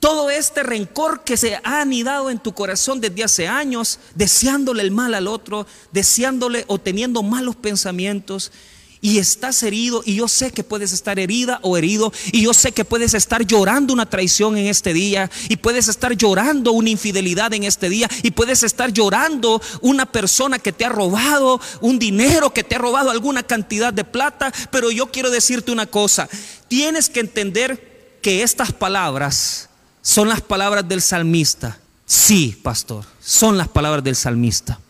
todo 0.00 0.30
este 0.30 0.62
rencor 0.62 1.24
que 1.24 1.36
se 1.36 1.56
ha 1.56 1.80
anidado 1.80 2.30
en 2.30 2.38
tu 2.38 2.52
corazón 2.54 3.00
desde 3.00 3.24
hace 3.24 3.48
años, 3.48 3.98
deseándole 4.14 4.82
el 4.82 4.90
mal 4.90 5.14
al 5.14 5.26
otro, 5.26 5.66
deseándole 5.92 6.64
o 6.68 6.78
teniendo 6.78 7.22
malos 7.22 7.56
pensamientos, 7.56 8.52
y 9.00 9.18
estás 9.18 9.62
herido 9.62 10.02
y 10.04 10.16
yo 10.16 10.28
sé 10.28 10.50
que 10.50 10.64
puedes 10.64 10.92
estar 10.92 11.18
herida 11.18 11.60
o 11.62 11.76
herido 11.76 12.12
y 12.32 12.42
yo 12.42 12.54
sé 12.54 12.72
que 12.72 12.84
puedes 12.84 13.14
estar 13.14 13.44
llorando 13.44 13.92
una 13.92 14.06
traición 14.06 14.56
en 14.56 14.66
este 14.66 14.92
día 14.92 15.30
y 15.48 15.56
puedes 15.56 15.88
estar 15.88 16.16
llorando 16.16 16.72
una 16.72 16.90
infidelidad 16.90 17.52
en 17.54 17.64
este 17.64 17.88
día 17.88 18.08
y 18.22 18.30
puedes 18.30 18.62
estar 18.62 18.92
llorando 18.92 19.60
una 19.80 20.06
persona 20.06 20.58
que 20.58 20.72
te 20.72 20.84
ha 20.84 20.88
robado 20.88 21.60
un 21.80 21.98
dinero, 21.98 22.52
que 22.52 22.64
te 22.64 22.74
ha 22.74 22.78
robado 22.78 23.10
alguna 23.10 23.42
cantidad 23.42 23.92
de 23.92 24.04
plata, 24.04 24.52
pero 24.70 24.90
yo 24.90 25.06
quiero 25.06 25.30
decirte 25.30 25.72
una 25.72 25.86
cosa, 25.86 26.28
tienes 26.68 27.08
que 27.08 27.20
entender 27.20 28.18
que 28.22 28.42
estas 28.42 28.72
palabras 28.72 29.68
son 30.02 30.28
las 30.28 30.40
palabras 30.40 30.88
del 30.88 31.02
salmista. 31.02 31.78
Sí, 32.06 32.58
pastor, 32.62 33.04
son 33.20 33.58
las 33.58 33.68
palabras 33.68 34.02
del 34.02 34.16
salmista. 34.16 34.80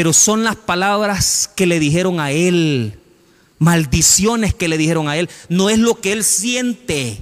Pero 0.00 0.14
son 0.14 0.44
las 0.44 0.56
palabras 0.56 1.50
que 1.54 1.66
le 1.66 1.78
dijeron 1.78 2.20
a 2.20 2.30
él, 2.30 2.98
maldiciones 3.58 4.54
que 4.54 4.66
le 4.66 4.78
dijeron 4.78 5.10
a 5.10 5.18
él. 5.18 5.28
No 5.50 5.68
es 5.68 5.78
lo 5.78 6.00
que 6.00 6.12
él 6.12 6.24
siente, 6.24 7.18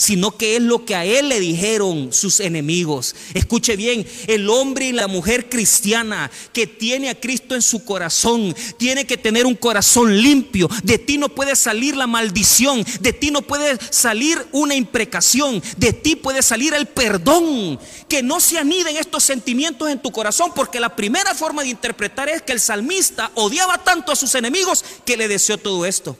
sino 0.00 0.34
que 0.34 0.56
es 0.56 0.62
lo 0.62 0.86
que 0.86 0.94
a 0.94 1.04
él 1.04 1.28
le 1.28 1.40
dijeron 1.40 2.10
sus 2.10 2.40
enemigos. 2.40 3.14
Escuche 3.34 3.76
bien, 3.76 4.06
el 4.28 4.48
hombre 4.48 4.86
y 4.86 4.92
la 4.92 5.08
mujer 5.08 5.50
cristiana 5.50 6.30
que 6.54 6.66
tiene 6.66 7.10
a 7.10 7.20
Cristo 7.20 7.54
en 7.54 7.60
su 7.60 7.84
corazón, 7.84 8.56
tiene 8.78 9.06
que 9.06 9.18
tener 9.18 9.44
un 9.44 9.54
corazón 9.54 10.22
limpio. 10.22 10.70
De 10.84 10.96
ti 10.96 11.18
no 11.18 11.28
puede 11.28 11.54
salir 11.54 11.98
la 11.98 12.06
maldición, 12.06 12.82
de 13.00 13.12
ti 13.12 13.30
no 13.30 13.42
puede 13.42 13.78
salir 13.90 14.38
una 14.52 14.74
imprecación, 14.74 15.62
de 15.76 15.92
ti 15.92 16.16
puede 16.16 16.40
salir 16.40 16.72
el 16.72 16.86
perdón. 16.86 17.78
Que 18.08 18.22
no 18.22 18.40
se 18.40 18.56
aniden 18.56 18.96
estos 18.96 19.22
sentimientos 19.22 19.90
en 19.90 20.00
tu 20.00 20.10
corazón, 20.12 20.52
porque 20.56 20.80
la 20.80 20.96
primera 20.96 21.34
forma 21.34 21.62
de 21.62 21.68
interpretar 21.68 22.30
es 22.30 22.40
que 22.40 22.52
el 22.52 22.60
salmista 22.60 23.32
odiaba 23.34 23.84
tanto 23.84 24.12
a 24.12 24.16
sus 24.16 24.34
enemigos 24.34 24.82
que 25.04 25.18
le 25.18 25.28
deseó 25.28 25.58
todo 25.58 25.84
esto. 25.84 26.16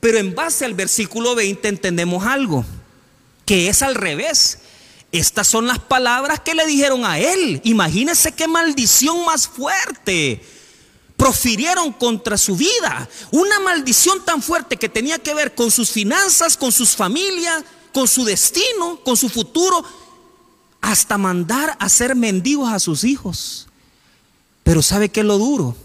Pero 0.00 0.18
en 0.18 0.34
base 0.34 0.64
al 0.64 0.74
versículo 0.74 1.36
20 1.36 1.68
entendemos 1.68 2.26
algo 2.26 2.64
que 3.44 3.68
es 3.68 3.82
al 3.82 3.94
revés. 3.94 4.58
Estas 5.12 5.46
son 5.46 5.66
las 5.66 5.78
palabras 5.78 6.40
que 6.40 6.54
le 6.54 6.66
dijeron 6.66 7.04
a 7.04 7.18
él. 7.18 7.60
Imagínense 7.64 8.32
qué 8.32 8.48
maldición 8.48 9.24
más 9.24 9.46
fuerte 9.46 10.42
profirieron 11.16 11.92
contra 11.92 12.36
su 12.36 12.56
vida. 12.56 13.08
Una 13.30 13.60
maldición 13.60 14.24
tan 14.24 14.42
fuerte 14.42 14.76
que 14.76 14.88
tenía 14.88 15.18
que 15.18 15.34
ver 15.34 15.54
con 15.54 15.70
sus 15.70 15.90
finanzas, 15.90 16.56
con 16.56 16.72
sus 16.72 16.96
familias, 16.96 17.62
con 17.92 18.08
su 18.08 18.24
destino, 18.24 19.00
con 19.04 19.16
su 19.16 19.28
futuro, 19.28 19.84
hasta 20.80 21.16
mandar 21.16 21.76
a 21.78 21.88
ser 21.88 22.14
mendigos 22.14 22.70
a 22.70 22.80
sus 22.80 23.04
hijos. 23.04 23.68
Pero 24.64 24.82
¿sabe 24.82 25.08
qué 25.08 25.20
es 25.20 25.26
lo 25.26 25.38
duro? 25.38 25.76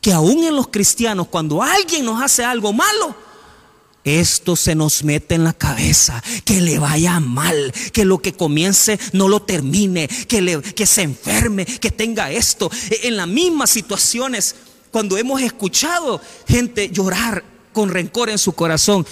Que 0.00 0.12
aún 0.12 0.44
en 0.44 0.54
los 0.54 0.68
cristianos, 0.68 1.28
cuando 1.28 1.62
alguien 1.62 2.04
nos 2.04 2.22
hace 2.22 2.44
algo 2.44 2.72
malo, 2.72 3.16
esto 4.04 4.56
se 4.56 4.74
nos 4.74 5.04
mete 5.04 5.34
en 5.34 5.44
la 5.44 5.52
cabeza, 5.52 6.22
que 6.44 6.60
le 6.60 6.78
vaya 6.78 7.20
mal, 7.20 7.72
que 7.92 8.04
lo 8.04 8.18
que 8.18 8.32
comience 8.32 8.98
no 9.12 9.28
lo 9.28 9.42
termine, 9.42 10.08
que, 10.08 10.40
le, 10.40 10.60
que 10.62 10.86
se 10.86 11.02
enferme, 11.02 11.66
que 11.66 11.90
tenga 11.90 12.30
esto. 12.30 12.70
E, 12.90 13.08
en 13.08 13.16
las 13.16 13.28
mismas 13.28 13.70
situaciones, 13.70 14.54
cuando 14.90 15.18
hemos 15.18 15.42
escuchado 15.42 16.20
gente 16.46 16.88
llorar 16.90 17.44
con 17.72 17.90
rencor 17.90 18.30
en 18.30 18.38
su 18.38 18.52
corazón, 18.52 19.06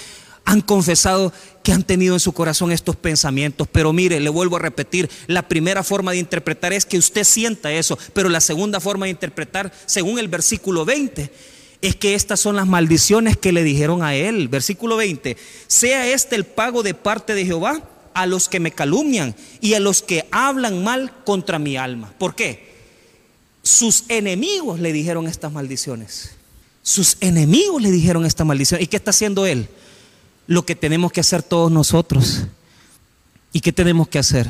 han 0.47 0.61
confesado 0.61 1.33
que 1.63 1.73
han 1.73 1.83
tenido 1.83 2.15
en 2.15 2.21
su 2.21 2.33
corazón 2.33 2.71
estos 2.71 2.95
pensamientos. 2.95 3.69
Pero 3.71 3.93
mire, 3.93 4.21
le 4.21 4.31
vuelvo 4.31 4.57
a 4.57 4.61
repetir, 4.61 5.11
la 5.27 5.49
primera 5.49 5.83
forma 5.83 6.13
de 6.13 6.19
interpretar 6.19 6.73
es 6.73 6.87
que 6.87 6.97
usted 6.97 7.25
sienta 7.25 7.73
eso, 7.73 7.99
pero 8.15 8.29
la 8.29 8.41
segunda 8.41 8.81
forma 8.81 9.07
de 9.07 9.11
interpretar, 9.11 9.73
según 9.87 10.21
el 10.21 10.29
versículo 10.29 10.85
20, 10.85 11.31
es 11.87 11.95
que 11.95 12.15
estas 12.17 12.41
son 12.41 12.57
las 12.57 12.67
maldiciones 12.67 13.37
que 13.37 13.53
le 13.53 13.63
dijeron 13.63 14.03
a 14.03 14.17
él. 14.17 14.49
Versículo 14.49 14.97
20, 14.97 15.37
sea 15.69 16.09
este 16.09 16.35
el 16.35 16.45
pago 16.45 16.83
de 16.83 16.95
parte 16.95 17.35
de 17.35 17.47
Jehová 17.47 17.81
a 18.13 18.27
los 18.27 18.49
que 18.49 18.59
me 18.59 18.73
calumnian 18.73 19.37
y 19.61 19.75
a 19.75 19.81
los 19.81 20.03
que 20.03 20.27
hablan 20.33 20.83
mal 20.83 21.13
contra 21.25 21.61
mi 21.61 21.77
alma. 21.77 22.13
¿Por 22.19 22.35
qué? 22.35 22.75
Sus 23.63 24.05
enemigos 24.09 24.81
le 24.81 24.93
dijeron 24.93 25.29
estas 25.29 25.53
maldiciones. 25.53 26.31
Sus 26.83 27.19
enemigos 27.21 27.81
le 27.81 27.93
dijeron 27.93 28.27
esta 28.27 28.45
maldición. 28.45 28.81
¿Y 28.83 28.89
qué 28.89 28.97
está 28.97 29.11
haciendo 29.11 29.47
él? 29.47 29.69
Lo 30.49 30.67
que 30.67 30.75
tenemos 30.75 31.13
que 31.13 31.21
hacer 31.21 31.45
todos 31.45 31.71
nosotros. 31.71 32.47
¿Y 33.53 33.61
qué 33.61 33.73
tenemos 33.73 34.09
que 34.09 34.19
hacer? 34.19 34.49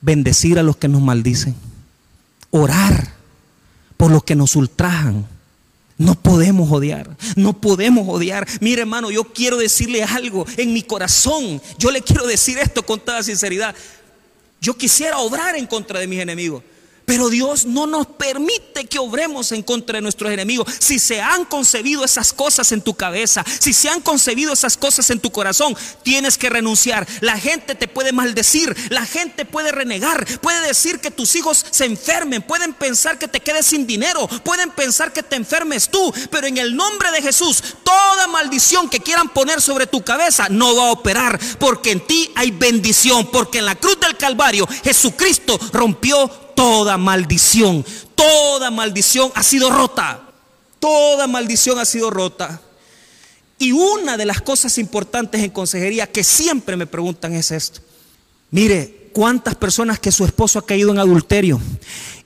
Bendecir 0.00 0.58
a 0.58 0.62
los 0.62 0.78
que 0.78 0.88
nos 0.88 1.02
maldicen. 1.02 1.54
Orar 2.50 3.12
por 3.98 4.10
los 4.10 4.24
que 4.24 4.34
nos 4.34 4.56
ultrajan 4.56 5.26
no 6.00 6.14
podemos 6.14 6.72
odiar, 6.72 7.14
no 7.36 7.60
podemos 7.60 8.08
odiar. 8.08 8.48
Mire 8.60 8.80
hermano, 8.80 9.10
yo 9.10 9.22
quiero 9.24 9.58
decirle 9.58 10.02
algo 10.02 10.46
en 10.56 10.72
mi 10.72 10.82
corazón. 10.82 11.60
Yo 11.76 11.90
le 11.90 12.00
quiero 12.00 12.26
decir 12.26 12.56
esto 12.56 12.82
con 12.82 13.00
toda 13.00 13.22
sinceridad. 13.22 13.74
Yo 14.62 14.78
quisiera 14.78 15.18
obrar 15.18 15.56
en 15.56 15.66
contra 15.66 16.00
de 16.00 16.06
mis 16.06 16.18
enemigos. 16.18 16.62
Pero 17.10 17.28
Dios 17.28 17.66
no 17.66 17.88
nos 17.88 18.06
permite 18.06 18.84
que 18.84 19.00
obremos 19.00 19.50
en 19.50 19.64
contra 19.64 19.96
de 19.96 20.00
nuestros 20.00 20.30
enemigos. 20.30 20.72
Si 20.78 21.00
se 21.00 21.20
han 21.20 21.44
concebido 21.44 22.04
esas 22.04 22.32
cosas 22.32 22.70
en 22.70 22.82
tu 22.82 22.94
cabeza, 22.94 23.44
si 23.58 23.72
se 23.72 23.88
han 23.88 24.00
concebido 24.00 24.52
esas 24.52 24.76
cosas 24.76 25.10
en 25.10 25.18
tu 25.18 25.32
corazón, 25.32 25.76
tienes 26.04 26.38
que 26.38 26.48
renunciar. 26.48 27.08
La 27.20 27.36
gente 27.36 27.74
te 27.74 27.88
puede 27.88 28.12
maldecir, 28.12 28.76
la 28.90 29.04
gente 29.06 29.44
puede 29.44 29.72
renegar, 29.72 30.24
puede 30.38 30.64
decir 30.64 31.00
que 31.00 31.10
tus 31.10 31.34
hijos 31.34 31.66
se 31.68 31.84
enfermen, 31.84 32.42
pueden 32.42 32.74
pensar 32.74 33.18
que 33.18 33.26
te 33.26 33.40
quedes 33.40 33.66
sin 33.66 33.88
dinero, 33.88 34.28
pueden 34.44 34.70
pensar 34.70 35.12
que 35.12 35.24
te 35.24 35.34
enfermes 35.34 35.88
tú, 35.88 36.14
pero 36.30 36.46
en 36.46 36.58
el 36.58 36.76
nombre 36.76 37.10
de 37.10 37.22
Jesús, 37.22 37.60
toda 37.82 38.28
maldición 38.28 38.88
que 38.88 39.00
quieran 39.00 39.30
poner 39.30 39.60
sobre 39.60 39.88
tu 39.88 40.04
cabeza 40.04 40.46
no 40.48 40.76
va 40.76 40.84
a 40.84 40.92
operar, 40.92 41.40
porque 41.58 41.90
en 41.90 42.06
ti 42.06 42.30
hay 42.36 42.52
bendición, 42.52 43.32
porque 43.32 43.58
en 43.58 43.66
la 43.66 43.74
cruz 43.74 43.98
del 43.98 44.16
Calvario 44.16 44.68
Jesucristo 44.84 45.58
rompió 45.72 46.49
toda 46.60 46.98
maldición, 46.98 47.86
toda 48.14 48.70
maldición 48.70 49.32
ha 49.34 49.42
sido 49.42 49.70
rota. 49.70 50.20
Toda 50.78 51.26
maldición 51.26 51.78
ha 51.78 51.86
sido 51.86 52.10
rota. 52.10 52.60
Y 53.58 53.72
una 53.72 54.18
de 54.18 54.26
las 54.26 54.42
cosas 54.42 54.76
importantes 54.76 55.42
en 55.42 55.52
consejería 55.52 56.06
que 56.06 56.22
siempre 56.22 56.76
me 56.76 56.86
preguntan 56.86 57.32
es 57.32 57.50
esto. 57.50 57.80
Mire, 58.50 59.08
¿cuántas 59.14 59.54
personas 59.54 59.98
que 59.98 60.12
su 60.12 60.22
esposo 60.26 60.58
ha 60.58 60.66
caído 60.66 60.90
en 60.90 60.98
adulterio? 60.98 61.58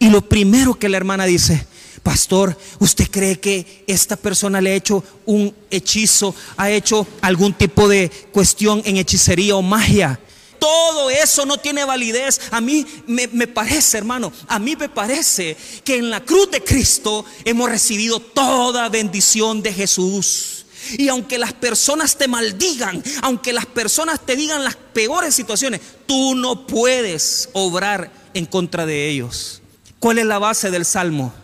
Y 0.01 0.11
lo 0.11 0.21
primero 0.29 0.75
que 0.75 0.89
la 0.89 0.97
hermana 0.97 1.27
dice, 1.27 1.65
pastor, 2.03 2.59
¿usted 2.81 3.09
cree 3.13 3.39
que 3.39 3.85
esta 3.87 4.17
persona 4.17 4.61
le 4.61 4.73
ha 4.73 4.75
hecho 4.75 5.05
un 5.27 5.55
hechizo, 5.71 6.35
ha 6.57 6.71
hecho 6.71 7.07
algún 7.21 7.53
tipo 7.53 7.87
de 7.87 8.11
cuestión 8.33 8.83
en 8.85 8.97
hechicería 8.97 9.55
o 9.55 9.63
magia? 9.63 10.19
Todo 10.65 11.11
eso 11.11 11.45
no 11.45 11.59
tiene 11.59 11.85
validez. 11.85 12.41
A 12.51 12.59
mí 12.59 12.87
me, 13.07 13.47
parece, 13.47 13.99
hermano, 13.99 14.33
a 14.49 14.59
mí 14.59 14.75
me 14.77 14.89
parece 14.89 15.59
que 15.85 15.99
en 15.99 16.09
la 16.09 16.25
cruz 16.25 16.51
de 16.51 16.65
Cristo 16.65 17.27
hemos 17.45 17.69
recibido 17.69 18.19
toda 18.19 18.89
bendición 18.89 19.63
de 19.63 19.75
Jesús. 19.75 20.65
Y 20.97 21.09
aunque 21.09 21.37
las 21.37 21.53
personas 21.53 22.17
te 22.17 22.29
maldigan, 22.29 23.05
aunque 23.21 23.53
las 23.53 23.67
personas 23.67 24.25
te 24.25 24.37
digan 24.37 24.65
las 24.65 24.75
peores 24.77 25.35
situaciones, 25.35 25.83
tú 26.07 26.35
no 26.35 26.67
puedes 26.67 27.51
obrar 27.53 28.11
en 28.33 28.47
contra 28.47 28.87
de 28.87 29.11
ellos. 29.11 29.61
¿Cuál 29.99 30.19
es 30.19 30.25
la 30.25 30.39
base 30.39 30.71
del 30.71 30.87
salmo? 30.87 31.35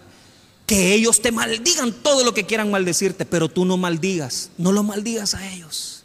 Que 0.65 0.95
ellos 0.95 1.21
te 1.21 1.31
maldigan 1.31 1.93
todo 1.93 2.25
lo 2.25 2.33
que 2.33 2.47
quieran 2.47 2.71
maldecirte, 2.71 3.27
pero 3.27 3.51
tú 3.51 3.67
no 3.67 3.77
maldigas, 3.77 4.49
no 4.57 4.73
lo 4.73 4.83
maldigas 4.83 5.35
a 5.35 5.47
ellos. 5.47 6.00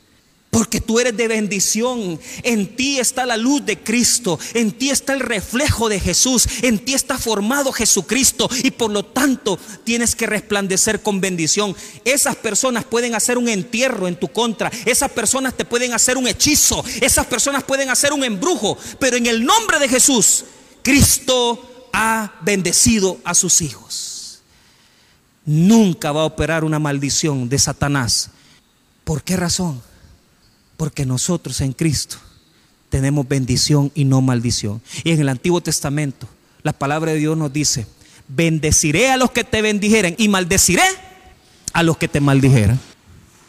Porque 0.55 0.79
tú 0.79 1.01
eres 1.01 1.17
de 1.17 1.27
bendición. 1.27 2.17
En 2.41 2.77
ti 2.77 2.97
está 2.97 3.25
la 3.25 3.35
luz 3.35 3.65
de 3.65 3.77
Cristo. 3.77 4.39
En 4.53 4.71
ti 4.71 4.89
está 4.89 5.11
el 5.11 5.19
reflejo 5.19 5.89
de 5.89 5.99
Jesús. 5.99 6.47
En 6.61 6.79
ti 6.79 6.93
está 6.93 7.17
formado 7.17 7.73
Jesucristo. 7.73 8.49
Y 8.63 8.71
por 8.71 8.89
lo 8.89 9.03
tanto 9.03 9.59
tienes 9.83 10.15
que 10.15 10.27
resplandecer 10.27 11.01
con 11.01 11.19
bendición. 11.19 11.75
Esas 12.05 12.37
personas 12.37 12.85
pueden 12.85 13.15
hacer 13.15 13.37
un 13.37 13.49
entierro 13.49 14.07
en 14.07 14.17
tu 14.17 14.29
contra. 14.29 14.71
Esas 14.85 15.11
personas 15.11 15.57
te 15.57 15.65
pueden 15.65 15.91
hacer 15.91 16.15
un 16.15 16.25
hechizo. 16.25 16.85
Esas 17.01 17.25
personas 17.25 17.61
pueden 17.65 17.89
hacer 17.89 18.13
un 18.13 18.23
embrujo. 18.23 18.77
Pero 18.97 19.17
en 19.17 19.25
el 19.25 19.43
nombre 19.43 19.77
de 19.77 19.89
Jesús, 19.89 20.45
Cristo 20.81 21.89
ha 21.91 22.31
bendecido 22.43 23.17
a 23.25 23.33
sus 23.33 23.61
hijos. 23.61 24.39
Nunca 25.45 26.13
va 26.13 26.21
a 26.21 26.25
operar 26.25 26.63
una 26.63 26.79
maldición 26.79 27.49
de 27.49 27.59
Satanás. 27.59 28.29
¿Por 29.03 29.21
qué 29.21 29.35
razón? 29.35 29.83
Porque 30.77 31.05
nosotros 31.05 31.61
en 31.61 31.73
Cristo 31.73 32.17
tenemos 32.89 33.27
bendición 33.27 33.91
y 33.95 34.05
no 34.05 34.21
maldición. 34.21 34.81
Y 35.03 35.11
en 35.11 35.19
el 35.19 35.29
Antiguo 35.29 35.61
Testamento, 35.61 36.27
la 36.63 36.73
palabra 36.73 37.11
de 37.11 37.19
Dios 37.19 37.37
nos 37.37 37.51
dice, 37.51 37.87
bendeciré 38.27 39.09
a 39.09 39.17
los 39.17 39.31
que 39.31 39.43
te 39.43 39.61
bendijeren 39.61 40.15
y 40.17 40.27
maldeciré 40.27 40.83
a 41.73 41.83
los 41.83 41.97
que 41.97 42.07
te 42.07 42.21
maldijeran. 42.21 42.79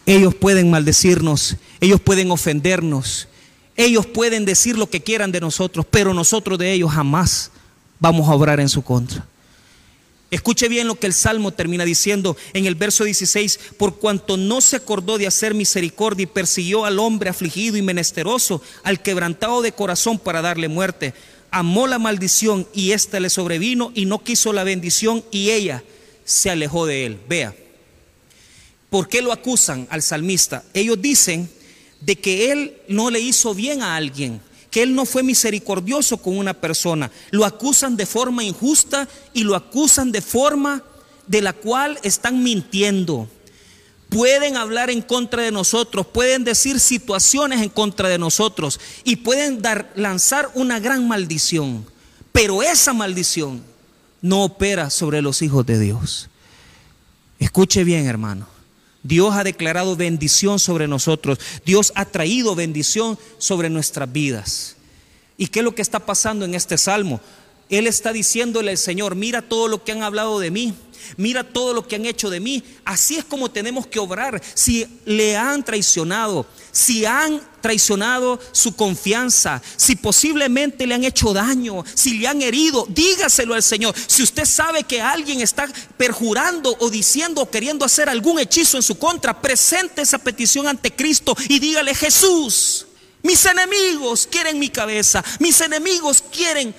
Ellos 0.05 0.35
pueden 0.35 0.71
maldecirnos, 0.71 1.57
ellos 1.81 2.01
pueden 2.01 2.31
ofendernos, 2.31 3.29
ellos 3.77 4.07
pueden 4.07 4.45
decir 4.45 4.79
lo 4.79 4.89
que 4.89 5.03
quieran 5.03 5.33
de 5.33 5.41
nosotros, 5.41 5.87
pero 5.91 6.15
nosotros 6.15 6.59
de 6.59 6.73
ellos 6.73 6.93
jamás 6.93 7.51
vamos 7.99 8.29
a 8.29 8.35
obrar 8.35 8.61
en 8.61 8.69
su 8.69 8.83
contra. 8.83 9.27
Escuche 10.31 10.69
bien 10.69 10.89
lo 10.89 10.97
que 10.97 11.07
el 11.07 11.13
Salmo 11.13 11.53
termina 11.53 11.85
diciendo 11.85 12.37
en 12.53 12.67
el 12.67 12.75
verso 12.75 13.05
16, 13.05 13.61
por 13.79 13.99
cuanto 13.99 14.37
no 14.37 14.61
se 14.61 14.77
acordó 14.77 15.19
de 15.19 15.29
hacer 15.29 15.55
misericordia 15.55 16.25
y 16.25 16.27
persiguió 16.27 16.85
al 16.85 16.99
hombre 16.99 17.31
afligido 17.31 17.77
y 17.77 17.83
menesteroso, 17.83 18.61
al 18.83 19.01
quebrantado 19.03 19.63
de 19.63 19.73
corazón 19.73 20.19
para 20.19 20.43
darle 20.43 20.69
muerte. 20.69 21.15
Amó 21.53 21.87
la 21.87 22.01
maldición 22.01 22.67
y 22.75 22.91
ésta 22.91 23.21
le 23.21 23.31
sobrevino 23.31 23.93
y 23.95 24.07
no 24.07 24.25
quiso 24.25 24.53
la 24.53 24.65
bendición 24.65 25.25
y 25.31 25.51
ella 25.51 25.85
se 26.25 26.51
alejó 26.51 26.87
de 26.87 27.07
él. 27.07 27.21
Vea, 27.29 27.55
¿por 28.91 29.09
qué 29.09 29.23
lo 29.23 29.31
acusan 29.31 29.87
al 29.91 30.03
salmista? 30.03 30.65
Ellos 30.75 31.01
dicen 31.01 31.49
de 32.01 32.17
que 32.17 32.51
él 32.51 32.75
no 32.89 33.11
le 33.11 33.21
hizo 33.21 33.55
bien 33.55 33.81
a 33.81 33.95
alguien 33.95 34.41
que 34.77 34.83
él 34.83 34.95
no 34.95 35.07
fue 35.07 35.23
misericordioso 35.23 36.19
con 36.19 36.37
una 36.37 36.53
persona. 36.53 37.11
Lo 37.31 37.47
acusan 37.47 37.97
de 37.97 38.05
forma 38.05 38.45
injusta 38.45 39.09
y 39.33 39.43
lo 39.43 39.57
acusan 39.57 40.13
de 40.13 40.21
forma 40.21 40.83
de 41.27 41.41
la 41.41 41.55
cual 41.55 41.99
están 42.03 42.43
mintiendo. 42.43 43.27
Pueden 44.11 44.59
hablar 44.59 44.91
en 44.91 45.01
contra 45.01 45.45
de 45.45 45.51
nosotros, 45.51 46.07
pueden 46.07 46.45
decir 46.45 46.79
situaciones 46.79 47.63
en 47.63 47.71
contra 47.71 48.11
de 48.11 48.19
nosotros 48.19 48.79
y 49.03 49.17
pueden 49.17 49.63
lanzar 49.95 50.51
una 50.53 50.79
gran 50.79 51.09
maldición. 51.09 51.87
Pero 52.31 52.63
esa 52.63 52.93
maldición 52.93 53.63
no 54.21 54.45
opera 54.45 54.91
sobre 54.91 55.23
los 55.23 55.41
hijos 55.41 55.65
de 55.65 55.81
Dios. 55.81 56.29
Escuche 57.39 57.83
bien, 57.83 58.05
hermano. 58.05 58.56
Dios 59.07 59.35
ha 59.35 59.45
declarado 59.45 59.97
bendición 59.97 60.59
sobre 60.59 60.89
nosotros. 60.89 61.39
Dios 61.65 61.93
ha 61.95 62.05
traído 62.05 62.55
bendición 62.55 63.19
sobre 63.39 63.71
nuestras 63.71 64.11
vidas. 64.11 64.77
¿Y 65.37 65.49
qué 65.49 65.61
es 65.61 65.65
lo 65.65 65.75
que 65.75 65.83
está 65.83 66.01
pasando 66.01 66.45
en 66.45 66.55
este 66.55 66.79
salmo? 66.79 67.21
Él 67.69 67.87
está 67.87 68.13
diciéndole 68.13 68.71
al 68.71 68.79
Señor, 68.79 69.17
mira 69.17 69.43
todo 69.43 69.67
lo 69.69 69.83
que 69.83 69.93
han 69.93 70.03
hablado 70.03 70.39
de 70.39 70.51
mí, 70.53 70.75
mira 71.17 71.45
todo 71.45 71.75
lo 71.75 71.87
que 71.87 71.97
han 71.97 72.07
hecho 72.07 72.31
de 72.31 72.41
mí. 72.41 72.63
Así 72.85 73.17
es 73.17 73.25
como 73.25 73.51
tenemos 73.51 73.87
que 73.87 73.99
obrar. 73.99 74.41
Si 74.55 74.87
le 75.05 75.37
han 75.37 75.65
traicionado, 75.65 76.47
si 76.71 77.05
han 77.05 77.41
traicionado 77.61 78.39
su 78.53 78.77
confianza, 78.77 79.61
si 79.77 79.97
posiblemente 79.97 80.87
le 80.87 80.95
han 80.95 81.03
hecho 81.03 81.33
daño, 81.33 81.85
si 81.95 82.19
le 82.19 82.29
han 82.29 82.41
herido, 82.41 82.87
dígaselo 82.89 83.55
al 83.55 83.63
Señor. 83.63 83.95
Si 84.07 84.23
usted 84.23 84.45
sabe 84.45 84.85
que 84.85 85.01
alguien 85.01 85.41
está 85.41 85.69
perjurando 85.97 86.77
o 86.79 86.89
diciendo 86.89 87.43
o 87.43 87.51
queriendo 87.51 87.85
hacer 87.85 88.09
algún 88.09 88.39
hechizo 88.39 88.77
en 88.77 88.85
su 88.85 88.97
contra, 88.97 89.41
presente 89.41 90.03
esa 90.03 90.19
petición 90.19 90.69
ante 90.69 90.95
Cristo 90.95 91.37
y 91.49 91.59
dígale, 91.59 91.95
Jesús, 91.97 92.87
mis 93.23 93.45
enemigos 93.45 94.29
quieren 94.31 94.61
mi 94.61 94.69
cabeza, 94.69 95.25
mis 95.41 95.61
enemigos 95.61 96.23
quieren 96.31 96.73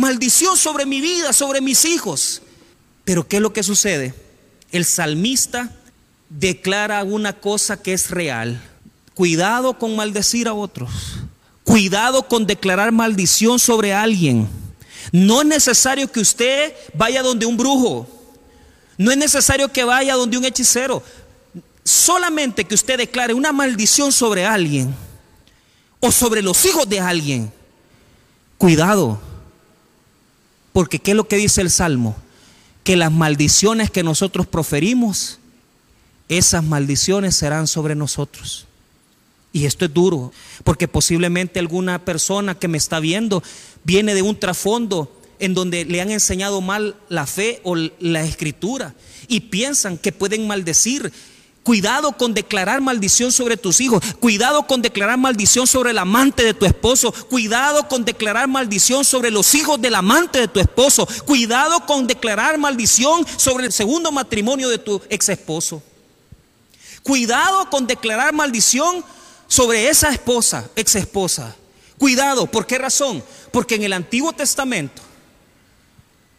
maldición 0.00 0.56
sobre 0.56 0.86
mi 0.86 1.00
vida, 1.00 1.32
sobre 1.32 1.60
mis 1.60 1.84
hijos. 1.84 2.42
Pero 3.04 3.28
¿qué 3.28 3.36
es 3.36 3.42
lo 3.42 3.52
que 3.52 3.62
sucede? 3.62 4.14
El 4.72 4.84
salmista 4.84 5.70
declara 6.28 7.04
una 7.04 7.34
cosa 7.34 7.80
que 7.80 7.92
es 7.92 8.10
real. 8.10 8.60
Cuidado 9.14 9.78
con 9.78 9.94
maldecir 9.94 10.48
a 10.48 10.54
otros. 10.54 10.90
Cuidado 11.64 12.26
con 12.26 12.46
declarar 12.46 12.90
maldición 12.92 13.58
sobre 13.58 13.92
alguien. 13.92 14.48
No 15.12 15.42
es 15.42 15.46
necesario 15.46 16.10
que 16.10 16.20
usted 16.20 16.74
vaya 16.94 17.22
donde 17.22 17.46
un 17.46 17.56
brujo. 17.56 18.08
No 18.96 19.10
es 19.10 19.16
necesario 19.16 19.70
que 19.70 19.84
vaya 19.84 20.14
donde 20.14 20.38
un 20.38 20.44
hechicero. 20.44 21.02
Solamente 21.84 22.64
que 22.64 22.74
usted 22.74 22.98
declare 22.98 23.34
una 23.34 23.52
maldición 23.52 24.12
sobre 24.12 24.46
alguien 24.46 24.94
o 25.98 26.10
sobre 26.10 26.42
los 26.42 26.64
hijos 26.64 26.88
de 26.88 27.00
alguien. 27.00 27.52
Cuidado. 28.56 29.29
Porque 30.72 30.98
¿qué 30.98 31.12
es 31.12 31.16
lo 31.16 31.28
que 31.28 31.36
dice 31.36 31.60
el 31.60 31.70
Salmo? 31.70 32.16
Que 32.84 32.96
las 32.96 33.12
maldiciones 33.12 33.90
que 33.90 34.02
nosotros 34.02 34.46
proferimos, 34.46 35.38
esas 36.28 36.64
maldiciones 36.64 37.36
serán 37.36 37.66
sobre 37.66 37.94
nosotros. 37.94 38.66
Y 39.52 39.66
esto 39.66 39.84
es 39.84 39.92
duro, 39.92 40.32
porque 40.62 40.86
posiblemente 40.86 41.58
alguna 41.58 42.04
persona 42.04 42.56
que 42.56 42.68
me 42.68 42.78
está 42.78 43.00
viendo 43.00 43.42
viene 43.82 44.14
de 44.14 44.22
un 44.22 44.38
trasfondo 44.38 45.20
en 45.40 45.54
donde 45.54 45.84
le 45.84 46.00
han 46.00 46.10
enseñado 46.10 46.60
mal 46.60 46.94
la 47.08 47.26
fe 47.26 47.60
o 47.64 47.74
la 47.74 48.22
escritura 48.22 48.94
y 49.26 49.40
piensan 49.40 49.98
que 49.98 50.12
pueden 50.12 50.46
maldecir 50.46 51.12
Cuidado 51.62 52.12
con 52.12 52.32
declarar 52.32 52.80
maldición 52.80 53.32
sobre 53.32 53.56
tus 53.56 53.80
hijos. 53.80 54.02
Cuidado 54.18 54.66
con 54.66 54.80
declarar 54.80 55.18
maldición 55.18 55.66
sobre 55.66 55.90
el 55.90 55.98
amante 55.98 56.42
de 56.42 56.54
tu 56.54 56.64
esposo. 56.64 57.12
Cuidado 57.12 57.86
con 57.86 58.04
declarar 58.04 58.48
maldición 58.48 59.04
sobre 59.04 59.30
los 59.30 59.54
hijos 59.54 59.80
del 59.80 59.94
amante 59.94 60.40
de 60.40 60.48
tu 60.48 60.58
esposo. 60.58 61.06
Cuidado 61.26 61.84
con 61.86 62.06
declarar 62.06 62.56
maldición 62.56 63.26
sobre 63.36 63.66
el 63.66 63.72
segundo 63.72 64.10
matrimonio 64.10 64.70
de 64.70 64.78
tu 64.78 65.02
ex 65.10 65.28
esposo. 65.28 65.82
Cuidado 67.02 67.68
con 67.68 67.86
declarar 67.86 68.32
maldición 68.32 69.04
sobre 69.46 69.88
esa 69.88 70.10
esposa, 70.10 70.68
ex 70.76 70.94
esposa. 70.94 71.54
Cuidado, 71.98 72.46
¿por 72.46 72.66
qué 72.66 72.78
razón? 72.78 73.22
Porque 73.52 73.74
en 73.74 73.82
el 73.82 73.92
Antiguo 73.92 74.32
Testamento 74.32 75.02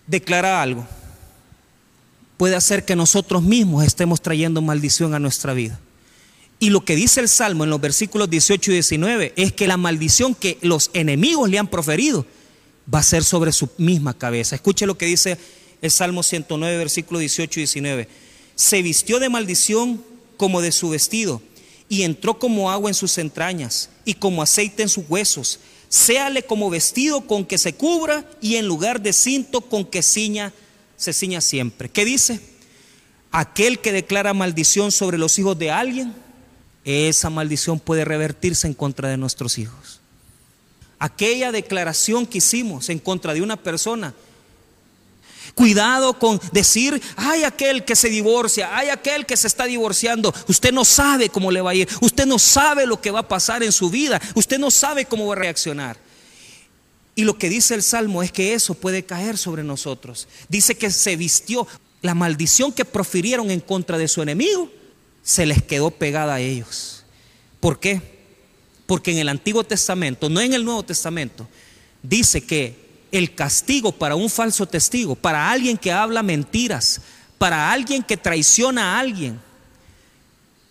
declara 0.08 0.62
algo 0.62 0.88
puede 2.42 2.56
hacer 2.56 2.86
que 2.86 2.96
nosotros 2.96 3.44
mismos 3.44 3.86
estemos 3.86 4.20
trayendo 4.20 4.64
maldición 4.64 5.14
a 5.14 5.20
nuestra 5.20 5.54
vida. 5.54 5.80
Y 6.60 6.72
lo 6.72 6.84
que 6.84 6.96
dice 6.96 7.20
el 7.20 7.30
Salmo 7.30 7.66
en 7.66 7.70
los 7.70 7.80
versículos 7.80 8.32
18 8.32 8.72
y 8.72 8.74
19 8.74 9.34
es 9.36 9.54
que 9.54 9.68
la 9.68 9.78
maldición 9.78 10.34
que 10.34 10.58
los 10.64 10.90
enemigos 10.96 11.52
le 11.52 11.60
han 11.60 11.68
proferido 11.68 12.26
va 12.92 12.98
a 12.98 13.04
ser 13.04 13.24
sobre 13.24 13.52
su 13.52 13.70
misma 13.78 14.18
cabeza. 14.18 14.56
Escuche 14.56 14.88
lo 14.88 14.98
que 14.98 15.06
dice 15.06 15.38
el 15.84 15.92
Salmo 15.92 16.24
109, 16.24 16.78
versículos 16.78 17.20
18 17.20 17.60
y 17.60 17.62
19. 17.62 18.08
Se 18.56 18.82
vistió 18.82 19.20
de 19.20 19.30
maldición 19.30 20.04
como 20.36 20.62
de 20.62 20.72
su 20.72 20.90
vestido 20.90 21.44
y 21.90 22.02
entró 22.02 22.40
como 22.40 22.72
agua 22.72 22.90
en 22.90 22.96
sus 22.96 23.20
entrañas 23.20 23.92
y 24.04 24.16
como 24.16 24.42
aceite 24.42 24.82
en 24.82 24.90
sus 24.90 25.04
huesos. 25.08 25.60
Séale 25.90 26.42
como 26.42 26.72
vestido 26.72 27.22
con 27.22 27.46
que 27.46 27.60
se 27.60 27.74
cubra 27.76 28.28
y 28.42 28.56
en 28.56 28.66
lugar 28.66 29.00
de 29.00 29.14
cinto 29.14 29.62
con 29.62 29.86
que 29.86 30.02
ciña 30.02 30.52
se 31.02 31.14
ciña 31.14 31.42
siempre. 31.42 31.90
¿Qué 31.90 32.06
dice? 32.06 32.40
aquel 33.32 33.80
que 33.80 33.94
declara 33.94 34.34
maldición 34.34 34.92
sobre 34.92 35.18
los 35.18 35.40
hijos 35.40 35.58
de 35.58 35.72
alguien, 35.72 36.14
esa 36.84 37.30
maldición 37.30 37.80
puede 37.80 38.06
revertirse 38.06 38.68
en 38.68 38.74
contra 38.74 39.10
de 39.10 39.18
nuestros 39.18 39.58
hijos. 39.58 40.00
Aquella 41.00 41.52
declaración 41.52 42.26
que 42.26 42.40
hicimos 42.40 42.90
en 42.90 43.00
contra 43.00 43.34
de 43.34 43.42
una 43.42 43.58
persona, 43.58 44.14
Cuidado 45.56 46.18
con 46.18 46.40
decir, 46.54 47.02
hay 47.18 47.44
aquel 47.44 47.84
que 47.84 47.98
se 47.98 48.08
divorcia, 48.10 48.78
hay 48.78 48.88
aquel 48.88 49.26
que 49.26 49.36
se 49.36 49.48
está 49.48 49.66
divorciando. 49.66 50.34
Usted 50.48 50.72
no 50.72 50.86
sabe 50.86 51.28
cómo 51.28 51.52
le 51.52 51.60
va 51.60 51.72
a 51.72 51.76
ir, 51.76 51.90
usted 52.00 52.26
no 52.26 52.40
sabe 52.40 52.86
lo 52.86 53.02
que 53.02 53.12
va 53.12 53.20
a 53.20 53.28
pasar 53.28 53.62
en 53.62 53.74
su 53.74 53.90
vida, 53.90 54.22
usted 54.34 54.60
no 54.60 54.72
sabe 54.72 55.04
cómo 55.04 55.28
va 55.28 55.34
a 55.34 55.40
reaccionar. 55.40 55.98
Y 57.16 57.24
lo 57.24 57.38
que 57.38 57.50
dice 57.50 57.76
el 57.76 57.84
Salmo 57.84 58.24
es 58.24 58.32
que 58.32 58.54
eso 58.54 58.74
puede 58.74 59.04
caer 59.04 59.38
sobre 59.38 59.64
nosotros. 59.64 60.28
Dice 60.48 60.76
que 60.76 60.90
se 60.92 61.16
vistió 61.16 61.68
la 62.02 62.16
maldición 62.16 62.72
que 62.72 62.86
profirieron 62.86 63.52
en 63.52 63.60
contra 63.60 63.98
de 63.98 64.08
su 64.08 64.22
enemigo, 64.22 64.72
se 65.24 65.46
les 65.46 65.62
quedó 65.62 65.92
pegada 65.92 66.36
a 66.36 66.40
ellos. 66.40 67.04
¿Por 67.60 67.80
qué? 67.80 68.02
Porque 68.86 69.12
en 69.12 69.20
el 69.20 69.30
Antiguo 69.30 69.64
Testamento, 69.64 70.30
no 70.30 70.42
en 70.42 70.54
el 70.54 70.66
Nuevo 70.66 70.84
Testamento, 70.84 71.48
dice 72.02 72.42
que 72.42 72.76
el 73.12 73.36
castigo 73.36 73.92
para 73.92 74.16
un 74.16 74.30
falso 74.30 74.66
testigo, 74.66 75.16
para 75.16 75.52
alguien 75.52 75.78
que 75.78 75.92
habla 75.92 76.24
mentiras, 76.24 77.02
para 77.38 77.72
alguien 77.72 78.04
que 78.04 78.18
traiciona 78.18 78.96
a 78.96 79.00
alguien, 79.00 79.40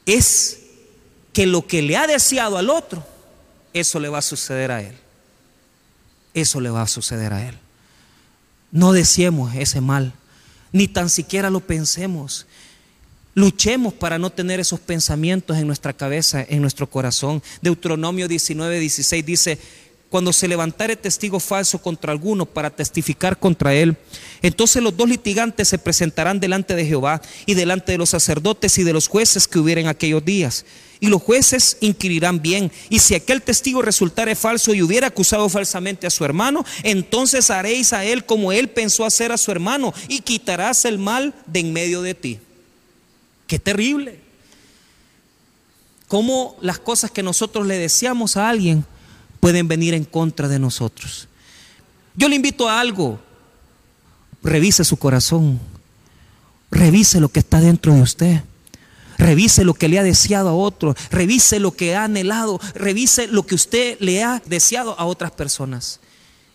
es 0.06 0.60
que 1.32 1.46
lo 1.46 1.66
que 1.66 1.82
le 1.82 1.96
ha 1.96 2.06
deseado 2.06 2.56
al 2.56 2.70
otro, 2.70 3.06
eso 3.72 4.00
le 4.00 4.08
va 4.08 4.18
a 4.18 4.22
suceder 4.22 4.72
a 4.72 4.82
él. 4.82 4.96
Eso 6.34 6.60
le 6.60 6.70
va 6.70 6.82
a 6.82 6.86
suceder 6.86 7.32
a 7.32 7.48
él. 7.48 7.58
No 8.72 8.92
deseemos 8.92 9.54
ese 9.54 9.80
mal, 9.80 10.12
ni 10.72 10.86
tan 10.86 11.10
siquiera 11.10 11.50
lo 11.50 11.60
pensemos. 11.60 12.46
Luchemos 13.34 13.94
para 13.94 14.18
no 14.18 14.30
tener 14.30 14.60
esos 14.60 14.80
pensamientos 14.80 15.56
en 15.56 15.66
nuestra 15.66 15.92
cabeza, 15.92 16.44
en 16.48 16.60
nuestro 16.62 16.88
corazón. 16.88 17.42
Deuteronomio 17.62 18.28
19, 18.28 18.80
16 18.80 19.26
dice, 19.26 19.58
cuando 20.10 20.32
se 20.32 20.48
levantare 20.48 20.96
testigo 20.96 21.38
falso 21.38 21.80
contra 21.80 22.10
alguno 22.10 22.44
para 22.44 22.68
testificar 22.68 23.38
contra 23.38 23.72
él, 23.72 23.96
entonces 24.42 24.82
los 24.82 24.96
dos 24.96 25.08
litigantes 25.08 25.68
se 25.68 25.78
presentarán 25.78 26.40
delante 26.40 26.74
de 26.74 26.84
Jehová 26.84 27.22
y 27.46 27.54
delante 27.54 27.92
de 27.92 27.98
los 27.98 28.10
sacerdotes 28.10 28.76
y 28.78 28.82
de 28.82 28.92
los 28.92 29.06
jueces 29.06 29.46
que 29.46 29.60
hubieran 29.60 29.86
aquellos 29.86 30.24
días. 30.24 30.66
Y 30.98 31.06
los 31.06 31.22
jueces 31.22 31.78
inquirirán 31.80 32.42
bien. 32.42 32.70
Y 32.90 32.98
si 32.98 33.14
aquel 33.14 33.40
testigo 33.40 33.80
resultare 33.80 34.34
falso 34.34 34.74
y 34.74 34.82
hubiera 34.82 35.06
acusado 35.06 35.48
falsamente 35.48 36.06
a 36.06 36.10
su 36.10 36.24
hermano, 36.24 36.64
entonces 36.82 37.48
haréis 37.48 37.94
a 37.94 38.04
él 38.04 38.26
como 38.26 38.52
él 38.52 38.68
pensó 38.68 39.06
hacer 39.06 39.32
a 39.32 39.38
su 39.38 39.50
hermano 39.50 39.94
y 40.08 40.20
quitarás 40.20 40.84
el 40.84 40.98
mal 40.98 41.34
de 41.46 41.60
en 41.60 41.72
medio 41.72 42.02
de 42.02 42.14
ti. 42.14 42.38
Qué 43.46 43.58
terrible. 43.58 44.18
Cómo 46.08 46.56
las 46.60 46.80
cosas 46.80 47.12
que 47.12 47.22
nosotros 47.22 47.66
le 47.66 47.78
deseamos 47.78 48.36
a 48.36 48.48
alguien 48.50 48.84
pueden 49.40 49.66
venir 49.66 49.94
en 49.94 50.04
contra 50.04 50.46
de 50.48 50.58
nosotros. 50.58 51.26
Yo 52.14 52.28
le 52.28 52.36
invito 52.36 52.68
a 52.68 52.80
algo. 52.80 53.18
Revise 54.42 54.84
su 54.84 54.96
corazón. 54.96 55.58
Revise 56.70 57.20
lo 57.20 57.30
que 57.30 57.40
está 57.40 57.60
dentro 57.60 57.94
de 57.94 58.02
usted. 58.02 58.42
Revise 59.18 59.64
lo 59.64 59.74
que 59.74 59.88
le 59.88 59.98
ha 59.98 60.02
deseado 60.02 60.48
a 60.50 60.54
otro. 60.54 60.94
Revise 61.10 61.58
lo 61.58 61.72
que 61.72 61.96
ha 61.96 62.04
anhelado. 62.04 62.60
Revise 62.74 63.26
lo 63.26 63.46
que 63.46 63.54
usted 63.54 63.96
le 64.00 64.22
ha 64.22 64.42
deseado 64.46 64.98
a 64.98 65.04
otras 65.04 65.30
personas. 65.32 66.00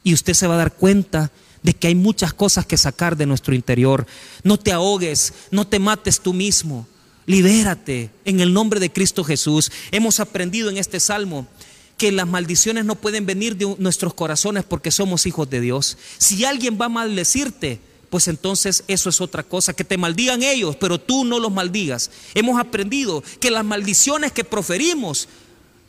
Y 0.03 0.13
usted 0.13 0.33
se 0.33 0.47
va 0.47 0.55
a 0.55 0.59
dar 0.59 0.73
cuenta 0.73 1.31
de 1.63 1.73
que 1.73 1.87
hay 1.87 1.95
muchas 1.95 2.33
cosas 2.33 2.65
que 2.65 2.77
sacar 2.77 3.17
de 3.17 3.25
nuestro 3.25 3.55
interior. 3.55 4.05
No 4.43 4.59
te 4.59 4.71
ahogues, 4.71 5.33
no 5.51 5.67
te 5.67 5.79
mates 5.79 6.19
tú 6.19 6.33
mismo. 6.33 6.87
Libérate 7.25 8.11
en 8.23 8.39
el 8.39 8.53
nombre 8.53 8.79
de 8.79 8.91
Cristo 8.91 9.23
Jesús. 9.23 9.71
Hemos 9.91 10.19
aprendido 10.19 10.69
en 10.69 10.77
este 10.77 10.99
salmo 10.99 11.47
que 11.97 12.11
las 12.11 12.27
maldiciones 12.27 12.85
no 12.85 12.95
pueden 12.95 13.25
venir 13.25 13.55
de 13.55 13.75
nuestros 13.77 14.13
corazones 14.13 14.63
porque 14.63 14.91
somos 14.91 15.25
hijos 15.25 15.49
de 15.49 15.61
Dios. 15.61 15.97
Si 16.17 16.43
alguien 16.43 16.77
va 16.79 16.85
a 16.85 16.89
maldecirte, 16.89 17.79
pues 18.09 18.27
entonces 18.27 18.83
eso 18.87 19.09
es 19.09 19.21
otra 19.21 19.43
cosa, 19.43 19.73
que 19.73 19.83
te 19.83 19.97
maldigan 19.97 20.43
ellos, 20.43 20.75
pero 20.75 20.99
tú 20.99 21.23
no 21.23 21.39
los 21.39 21.51
maldigas. 21.51 22.11
Hemos 22.33 22.59
aprendido 22.59 23.23
que 23.39 23.51
las 23.51 23.63
maldiciones 23.63 24.31
que 24.31 24.43
proferimos 24.43 25.27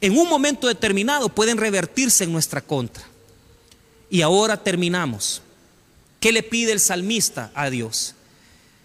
en 0.00 0.16
un 0.16 0.28
momento 0.28 0.68
determinado 0.68 1.28
pueden 1.28 1.58
revertirse 1.58 2.24
en 2.24 2.32
nuestra 2.32 2.60
contra. 2.60 3.04
Y 4.10 4.22
ahora 4.22 4.62
terminamos. 4.62 5.42
¿Qué 6.20 6.32
le 6.32 6.42
pide 6.42 6.72
el 6.72 6.80
salmista 6.80 7.50
a 7.54 7.70
Dios? 7.70 8.14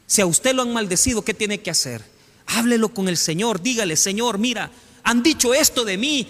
Si 0.07 0.21
a 0.21 0.25
usted 0.25 0.53
lo 0.53 0.63
han 0.63 0.73
maldecido, 0.73 1.23
¿qué 1.23 1.33
tiene 1.33 1.61
que 1.61 1.71
hacer? 1.71 2.03
Háblelo 2.47 2.93
con 2.93 3.07
el 3.07 3.17
Señor, 3.17 3.61
dígale, 3.61 3.95
Señor, 3.95 4.37
mira, 4.37 4.71
han 5.03 5.23
dicho 5.23 5.53
esto 5.53 5.85
de 5.85 5.97
mí 5.97 6.27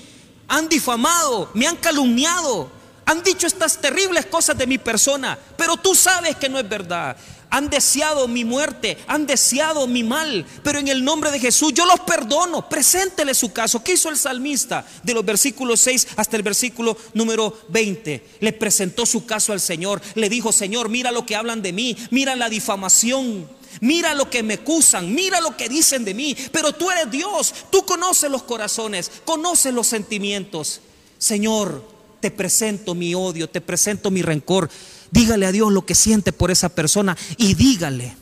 han 0.52 0.68
difamado, 0.68 1.50
me 1.54 1.66
han 1.66 1.78
calumniado, 1.78 2.70
han 3.06 3.24
dicho 3.24 3.48
estas 3.48 3.80
terribles 3.80 4.26
cosas 4.26 4.58
de 4.58 4.68
mi 4.68 4.78
persona, 4.78 5.40
pero 5.56 5.78
tú 5.78 5.96
sabes 5.96 6.36
que 6.36 6.50
no 6.50 6.60
es 6.60 6.68
verdad. 6.68 7.16
Han 7.50 7.70
deseado 7.70 8.28
mi 8.28 8.44
muerte, 8.44 8.98
han 9.08 9.26
deseado 9.26 9.88
mi 9.88 10.04
mal, 10.04 10.46
pero 10.62 10.80
en 10.80 10.90
el 10.90 11.04
nombre 11.04 11.32
de 11.32 11.40
Jesús 11.40 11.74
yo 11.74 11.86
los 11.86 12.02
perdono. 12.02 12.68
Preséntele 12.68 13.34
su 13.34 13.54
caso. 13.54 13.82
¿Qué 13.82 13.94
hizo 13.94 14.10
el 14.10 14.18
salmista 14.18 14.86
de 15.04 15.14
los 15.14 15.24
versículos 15.24 15.80
6 15.82 16.08
hasta 16.18 16.36
el 16.38 16.44
versículo 16.44 16.98
número 17.14 17.58
20? 17.70 18.26
Le 18.42 18.54
presentó 18.54 19.06
su 19.06 19.26
caso 19.26 19.54
al 19.54 19.60
Señor. 19.62 20.02
Le 20.16 20.30
dijo, 20.30 20.52
Señor, 20.52 20.88
mira 20.90 21.12
lo 21.12 21.26
que 21.26 21.36
hablan 21.36 21.62
de 21.62 21.74
mí, 21.74 21.98
mira 22.10 22.36
la 22.36 22.50
difamación 22.50 23.50
Mira 23.79 24.13
lo 24.13 24.29
que 24.29 24.43
me 24.43 24.55
acusan, 24.55 25.13
mira 25.13 25.39
lo 25.39 25.55
que 25.55 25.69
dicen 25.69 26.03
de 26.03 26.13
mí, 26.13 26.36
pero 26.51 26.73
tú 26.73 26.91
eres 26.91 27.10
Dios, 27.10 27.53
tú 27.71 27.86
conoces 27.86 28.29
los 28.29 28.43
corazones, 28.43 29.12
conoces 29.23 29.73
los 29.73 29.88
sentimientos. 29.88 30.81
Señor, 31.17 31.88
te 32.19 32.31
presento 32.31 32.95
mi 32.95 33.15
odio, 33.15 33.49
te 33.49 33.62
presento 33.62 34.12
mi 34.12 34.21
rencor. 34.21 34.69
Dígale 35.12 35.45
a 35.45 35.51
Dios 35.51 35.71
lo 35.71 35.86
que 35.86 35.95
siente 35.95 36.31
por 36.31 36.51
esa 36.51 36.69
persona 36.69 37.17
y 37.38 37.55
dígale, 37.55 38.15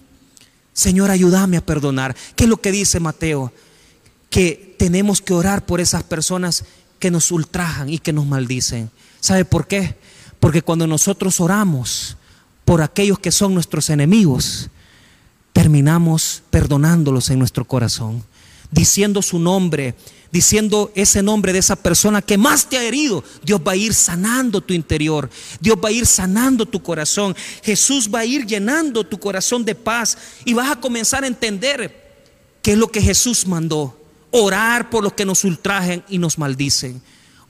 Señor, 0.74 1.12
ayúdame 1.12 1.58
a 1.58 1.66
perdonar. 1.66 2.16
¿Qué 2.36 2.46
es 2.46 2.50
lo 2.50 2.62
que 2.62 2.72
dice 2.72 3.00
Mateo? 3.00 3.52
Que 4.30 4.76
tenemos 4.78 5.22
que 5.22 5.34
orar 5.34 5.66
por 5.66 5.82
esas 5.82 6.04
personas 6.04 6.64
que 7.00 7.12
nos 7.12 7.32
ultrajan 7.32 7.90
y 7.90 8.00
que 8.00 8.14
nos 8.14 8.26
maldicen. 8.26 8.90
¿Sabe 9.20 9.44
por 9.44 9.68
qué? 9.68 9.98
Porque 10.40 10.62
cuando 10.62 10.88
nosotros 10.88 11.42
oramos 11.42 12.16
por 12.64 12.82
aquellos 12.82 13.20
que 13.20 13.32
son 13.32 13.54
nuestros 13.54 13.90
enemigos, 13.90 14.70
terminamos 15.60 16.42
perdonándolos 16.52 17.30
en 17.32 17.40
nuestro 17.40 17.66
corazón, 17.66 18.24
diciendo 18.72 19.22
su 19.22 19.40
nombre, 19.40 19.94
diciendo 20.32 20.90
ese 20.96 21.22
nombre 21.22 21.52
de 21.52 21.60
esa 21.60 21.76
persona 21.76 22.22
que 22.22 22.38
más 22.38 22.70
te 22.70 22.78
ha 22.78 22.84
herido. 22.84 23.26
Dios 23.44 23.60
va 23.68 23.74
a 23.74 23.76
ir 23.76 23.94
sanando 23.94 24.62
tu 24.62 24.74
interior, 24.74 25.30
Dios 25.60 25.78
va 25.84 25.90
a 25.90 25.92
ir 25.92 26.06
sanando 26.06 26.66
tu 26.66 26.82
corazón, 26.82 27.36
Jesús 27.62 28.10
va 28.10 28.20
a 28.20 28.26
ir 28.26 28.46
llenando 28.46 29.06
tu 29.06 29.20
corazón 29.20 29.66
de 29.66 29.76
paz 29.76 30.18
y 30.46 30.54
vas 30.54 30.72
a 30.72 30.80
comenzar 30.80 31.26
a 31.26 31.28
entender 31.28 32.24
qué 32.62 32.72
es 32.72 32.78
lo 32.78 32.88
que 32.88 33.02
Jesús 33.02 33.46
mandó. 33.46 34.00
Orar 34.32 34.90
por 34.90 35.04
los 35.04 35.12
que 35.12 35.26
nos 35.26 35.44
ultrajen 35.44 36.06
y 36.08 36.20
nos 36.20 36.38
maldicen. 36.38 37.02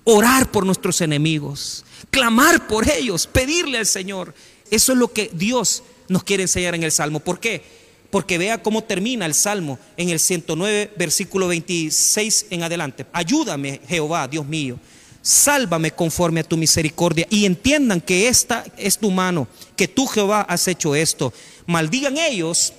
Orar 0.04 0.50
por 0.50 0.65
nuestros 0.65 1.02
enemigos. 1.02 1.86
Clamar 2.10 2.65
por 2.65 2.89
ellos. 2.89 3.28
Pedirle 3.28 3.78
al 3.78 3.86
Señor. 3.86 4.34
Eso 4.72 4.93
es 4.93 4.98
lo 4.98 5.13
que 5.13 5.30
Dios 5.32 5.84
nos 6.08 6.24
quiere 6.24 6.41
enseñar 6.41 6.74
en 6.74 6.82
el 6.82 6.91
Salmo. 6.91 7.19
¿Por 7.19 7.39
qué? 7.39 7.79
Porque 8.10 8.38
vea 8.38 8.62
cómo 8.62 8.84
termina 8.84 9.26
el 9.26 9.34
Salmo 9.34 9.78
en 9.95 10.10
el 10.10 10.19
109, 10.19 10.93
versículo 10.98 11.48
26 11.48 12.48
en 12.50 12.63
adelante. 12.63 13.06
Ayúdame, 13.13 13.82
Jehová, 13.88 14.28
Dios 14.28 14.45
mío. 14.45 14.80
Sálvame 15.22 15.91
conforme 15.91 16.39
a 16.39 16.43
tu 16.43 16.58
misericordia 16.58 17.28
y 17.30 17.45
entiendan 17.45 18.02
que 18.02 18.28
esta 18.28 18.65
es 18.78 18.98
tu 18.98 19.12
mano, 19.12 19.48
que 19.76 19.88
tú 19.88 20.08
Jehová 20.08 20.41
has 20.41 20.67
hecho 20.67 20.95
esto. 20.95 21.34
Maldigan 21.67 22.17
ellos, 22.17 22.74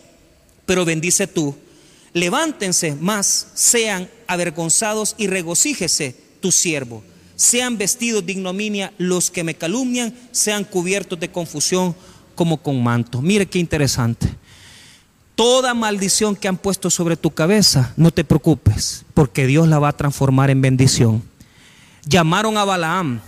pero 0.66 0.84
bendice 0.84 1.26
tú. 1.26 1.54
Levántense 2.12 2.96
más, 2.96 3.48
sean 3.54 4.10
avergonzados 4.26 5.14
y 5.16 5.28
regocíjese 5.28 6.16
tu 6.40 6.50
siervo. 6.50 7.04
Sean 7.36 7.78
vestidos 7.78 8.26
de 8.26 8.32
ignominia 8.32 8.92
los 8.98 9.30
que 9.30 9.44
me 9.44 9.54
calumnian, 9.54 10.12
sean 10.32 10.64
cubiertos 10.64 11.20
de 11.20 11.30
confusión 11.30 11.94
como 12.34 12.60
con 12.60 12.82
manto. 12.82 13.22
Mire 13.22 13.46
qué 13.46 13.60
interesante 13.60 14.39
toda 15.40 15.72
maldición 15.72 16.36
que 16.36 16.48
han 16.48 16.58
puesto 16.58 16.90
sobre 16.90 17.16
tu 17.16 17.30
cabeza, 17.30 17.94
no 17.96 18.10
te 18.10 18.24
preocupes, 18.24 19.06
porque 19.14 19.46
Dios 19.46 19.66
la 19.68 19.78
va 19.78 19.88
a 19.88 19.96
transformar 19.96 20.50
en 20.50 20.60
bendición. 20.60 21.22
Llamaron 22.04 22.58
a 22.58 22.64
Balaam 22.66 23.22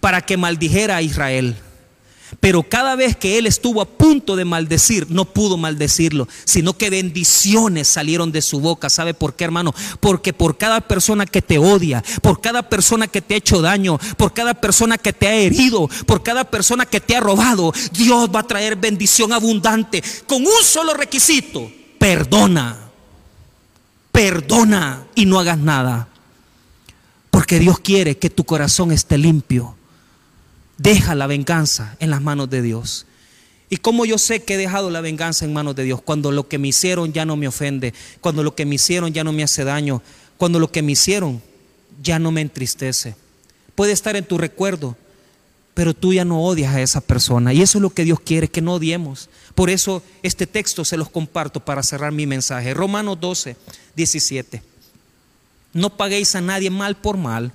para 0.00 0.22
que 0.22 0.38
maldijera 0.38 0.96
a 0.96 1.02
Israel. 1.02 1.54
Pero 2.40 2.62
cada 2.62 2.96
vez 2.96 3.16
que 3.16 3.38
él 3.38 3.46
estuvo 3.46 3.80
a 3.80 3.86
punto 3.86 4.36
de 4.36 4.44
maldecir, 4.44 5.10
no 5.10 5.24
pudo 5.24 5.56
maldecirlo, 5.56 6.28
sino 6.44 6.76
que 6.76 6.90
bendiciones 6.90 7.88
salieron 7.88 8.32
de 8.32 8.42
su 8.42 8.60
boca. 8.60 8.88
¿Sabe 8.88 9.14
por 9.14 9.34
qué, 9.34 9.44
hermano? 9.44 9.74
Porque 10.00 10.32
por 10.32 10.58
cada 10.58 10.80
persona 10.80 11.26
que 11.26 11.42
te 11.42 11.58
odia, 11.58 12.04
por 12.22 12.40
cada 12.40 12.62
persona 12.68 13.06
que 13.06 13.22
te 13.22 13.34
ha 13.34 13.38
hecho 13.38 13.60
daño, 13.60 13.98
por 14.16 14.32
cada 14.32 14.54
persona 14.54 14.98
que 14.98 15.12
te 15.12 15.26
ha 15.26 15.34
herido, 15.34 15.88
por 16.06 16.22
cada 16.22 16.44
persona 16.44 16.86
que 16.86 17.00
te 17.00 17.16
ha 17.16 17.20
robado, 17.20 17.72
Dios 17.92 18.28
va 18.34 18.40
a 18.40 18.46
traer 18.46 18.76
bendición 18.76 19.32
abundante 19.32 20.02
con 20.26 20.42
un 20.42 20.62
solo 20.62 20.94
requisito 20.94 21.70
perdona, 21.98 22.90
perdona 24.12 25.06
y 25.14 25.26
no 25.26 25.38
hagas 25.38 25.58
nada. 25.58 26.08
Porque 27.30 27.58
Dios 27.58 27.78
quiere 27.80 28.16
que 28.16 28.30
tu 28.30 28.44
corazón 28.44 28.92
esté 28.92 29.18
limpio. 29.18 29.76
Deja 30.78 31.14
la 31.14 31.26
venganza 31.26 31.96
en 31.98 32.10
las 32.10 32.22
manos 32.22 32.48
de 32.48 32.62
Dios. 32.62 33.04
¿Y 33.68 33.78
cómo 33.78 34.06
yo 34.06 34.16
sé 34.16 34.44
que 34.44 34.54
he 34.54 34.56
dejado 34.56 34.90
la 34.90 35.00
venganza 35.00 35.44
en 35.44 35.52
manos 35.52 35.76
de 35.76 35.84
Dios? 35.84 36.00
Cuando 36.00 36.30
lo 36.30 36.48
que 36.48 36.56
me 36.56 36.68
hicieron 36.68 37.12
ya 37.12 37.26
no 37.26 37.36
me 37.36 37.48
ofende, 37.48 37.92
cuando 38.20 38.42
lo 38.42 38.54
que 38.54 38.64
me 38.64 38.76
hicieron 38.76 39.12
ya 39.12 39.24
no 39.24 39.32
me 39.32 39.42
hace 39.42 39.64
daño, 39.64 40.02
cuando 40.38 40.58
lo 40.58 40.70
que 40.70 40.82
me 40.82 40.92
hicieron 40.92 41.42
ya 42.02 42.18
no 42.18 42.30
me 42.30 42.40
entristece. 42.40 43.16
Puede 43.74 43.92
estar 43.92 44.16
en 44.16 44.24
tu 44.24 44.38
recuerdo, 44.38 44.96
pero 45.74 45.94
tú 45.94 46.14
ya 46.14 46.24
no 46.24 46.42
odias 46.42 46.74
a 46.74 46.80
esa 46.80 47.00
persona. 47.00 47.52
Y 47.52 47.60
eso 47.60 47.78
es 47.78 47.82
lo 47.82 47.90
que 47.90 48.04
Dios 48.04 48.20
quiere, 48.20 48.48
que 48.48 48.62
no 48.62 48.74
odiemos. 48.74 49.28
Por 49.54 49.70
eso 49.70 50.02
este 50.22 50.46
texto 50.46 50.84
se 50.84 50.96
los 50.96 51.10
comparto 51.10 51.60
para 51.60 51.82
cerrar 51.82 52.12
mi 52.12 52.26
mensaje. 52.26 52.72
Romanos 52.72 53.18
12, 53.20 53.56
17. 53.96 54.62
No 55.74 55.96
paguéis 55.96 56.34
a 56.34 56.40
nadie 56.40 56.70
mal 56.70 56.96
por 56.96 57.16
mal, 57.16 57.52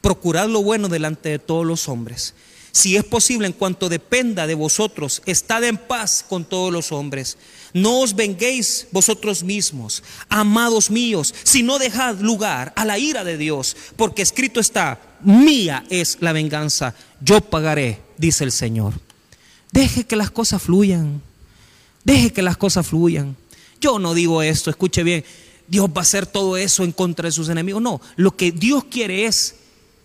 procurad 0.00 0.48
lo 0.48 0.62
bueno 0.62 0.88
delante 0.88 1.30
de 1.30 1.38
todos 1.38 1.66
los 1.66 1.88
hombres. 1.88 2.34
Si 2.72 2.96
es 2.96 3.04
posible, 3.04 3.46
en 3.46 3.52
cuanto 3.52 3.88
dependa 3.88 4.46
de 4.46 4.54
vosotros, 4.54 5.22
estad 5.26 5.64
en 5.64 5.76
paz 5.76 6.24
con 6.28 6.44
todos 6.44 6.72
los 6.72 6.92
hombres. 6.92 7.36
No 7.72 8.00
os 8.00 8.14
venguéis 8.14 8.86
vosotros 8.92 9.42
mismos, 9.42 10.02
amados 10.28 10.90
míos, 10.90 11.34
sino 11.42 11.78
dejad 11.78 12.18
lugar 12.20 12.72
a 12.76 12.84
la 12.84 12.98
ira 12.98 13.24
de 13.24 13.36
Dios, 13.36 13.76
porque 13.96 14.22
escrito 14.22 14.60
está, 14.60 15.00
mía 15.22 15.84
es 15.90 16.18
la 16.20 16.32
venganza, 16.32 16.94
yo 17.20 17.40
pagaré, 17.40 18.00
dice 18.18 18.44
el 18.44 18.52
Señor. 18.52 18.94
Deje 19.72 20.04
que 20.04 20.16
las 20.16 20.30
cosas 20.30 20.62
fluyan, 20.62 21.22
deje 22.04 22.32
que 22.32 22.42
las 22.42 22.56
cosas 22.56 22.86
fluyan. 22.86 23.36
Yo 23.80 23.98
no 23.98 24.14
digo 24.14 24.42
esto, 24.42 24.70
escuche 24.70 25.02
bien, 25.02 25.24
Dios 25.68 25.88
va 25.88 25.98
a 25.98 26.02
hacer 26.02 26.26
todo 26.26 26.56
eso 26.56 26.82
en 26.82 26.92
contra 26.92 27.26
de 27.26 27.32
sus 27.32 27.48
enemigos. 27.48 27.80
No, 27.80 28.00
lo 28.16 28.36
que 28.36 28.50
Dios 28.50 28.84
quiere 28.90 29.26
es 29.26 29.54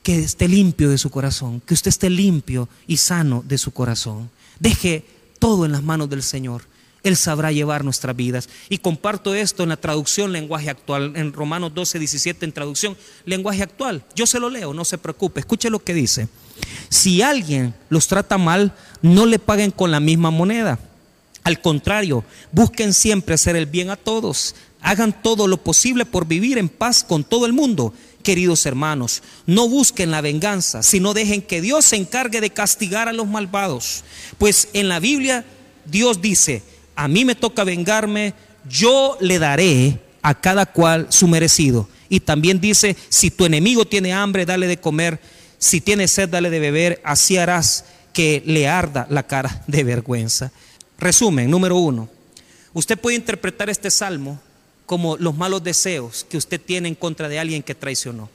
que 0.06 0.20
esté 0.20 0.48
limpio 0.48 0.92
de 0.92 1.00
su 1.00 1.10
corazón, 1.10 1.64
que 1.66 1.74
usted 1.74 1.90
esté 1.90 2.12
limpio 2.12 2.70
y 2.86 2.98
sano 2.98 3.44
de 3.44 3.58
su 3.58 3.72
corazón. 3.72 4.30
Deje 4.60 5.04
todo 5.40 5.66
en 5.66 5.72
las 5.72 5.82
manos 5.82 6.12
del 6.12 6.22
Señor. 6.22 6.62
Él 7.02 7.18
sabrá 7.18 7.52
llevar 7.52 7.84
nuestras 7.84 8.16
vidas. 8.16 8.48
Y 8.70 8.78
comparto 8.78 9.34
esto 9.34 9.64
en 9.64 9.70
la 9.70 9.78
traducción 9.78 10.32
lenguaje 10.32 10.70
actual, 10.70 11.14
en 11.16 11.34
Romanos 11.34 11.74
12, 11.74 11.98
17, 11.98 12.46
en 12.46 12.52
traducción 12.52 12.96
lenguaje 13.26 13.64
actual. 13.64 14.06
Yo 14.14 14.28
se 14.28 14.40
lo 14.40 14.52
leo, 14.52 14.76
no 14.76 14.86
se 14.86 15.00
preocupe. 15.00 15.40
Escuche 15.40 15.72
lo 15.72 15.84
que 15.84 15.96
dice. 15.96 16.28
Si 16.90 17.24
alguien 17.24 17.74
los 17.90 18.08
trata 18.08 18.38
mal, 18.38 18.76
no 19.02 19.26
le 19.26 19.40
paguen 19.40 19.72
con 19.72 19.90
la 19.90 20.00
misma 20.00 20.30
moneda. 20.30 20.78
Al 21.44 21.62
contrario, 21.62 22.24
busquen 22.52 22.94
siempre 22.94 23.34
hacer 23.34 23.56
el 23.56 23.66
bien 23.66 23.90
a 23.90 23.96
todos. 23.96 24.54
Hagan 24.82 25.20
todo 25.24 25.48
lo 25.48 25.58
posible 25.58 26.06
por 26.06 26.28
vivir 26.28 26.60
en 26.60 26.70
paz 26.70 27.04
con 27.04 27.24
todo 27.24 27.48
el 27.48 27.54
mundo 27.54 27.92
queridos 28.26 28.66
hermanos, 28.66 29.22
no 29.46 29.70
busquen 29.70 30.12
la 30.12 30.20
venganza, 30.20 30.84
sino 30.84 31.14
dejen 31.14 31.44
que 31.44 31.62
Dios 31.62 31.86
se 31.86 31.96
encargue 31.96 32.42
de 32.42 32.50
castigar 32.50 33.08
a 33.08 33.14
los 33.14 33.28
malvados. 33.28 34.04
Pues 34.40 34.68
en 34.74 34.90
la 34.90 35.00
Biblia 35.00 35.46
Dios 35.86 36.22
dice, 36.22 36.64
a 36.96 37.08
mí 37.08 37.24
me 37.24 37.36
toca 37.36 37.64
vengarme, 37.64 38.34
yo 38.68 39.18
le 39.22 39.38
daré 39.40 40.00
a 40.24 40.34
cada 40.34 40.66
cual 40.66 41.08
su 41.10 41.28
merecido. 41.28 41.88
Y 42.10 42.20
también 42.20 42.60
dice, 42.60 42.98
si 43.10 43.30
tu 43.30 43.46
enemigo 43.46 43.86
tiene 43.86 44.12
hambre, 44.12 44.46
dale 44.46 44.68
de 44.68 44.78
comer, 44.78 45.20
si 45.60 45.80
tiene 45.80 46.08
sed, 46.08 46.28
dale 46.28 46.50
de 46.50 46.60
beber, 46.60 47.02
así 47.04 47.38
harás 47.38 47.86
que 48.12 48.42
le 48.46 48.68
arda 48.68 49.06
la 49.10 49.24
cara 49.28 49.64
de 49.68 49.84
vergüenza. 49.84 50.52
Resumen, 50.98 51.50
número 51.50 51.78
uno, 51.78 52.10
usted 52.74 52.98
puede 52.98 53.18
interpretar 53.18 53.70
este 53.70 53.92
salmo 53.92 54.42
como 54.86 55.18
los 55.18 55.36
malos 55.36 55.64
deseos 55.64 56.26
que 56.30 56.38
usted 56.38 56.62
tiene 56.62 56.88
en 56.88 56.96
contra 56.96 57.28
de 57.28 57.40
alguien 57.40 57.64
que 57.64 57.76
traicionó. 57.76 58.30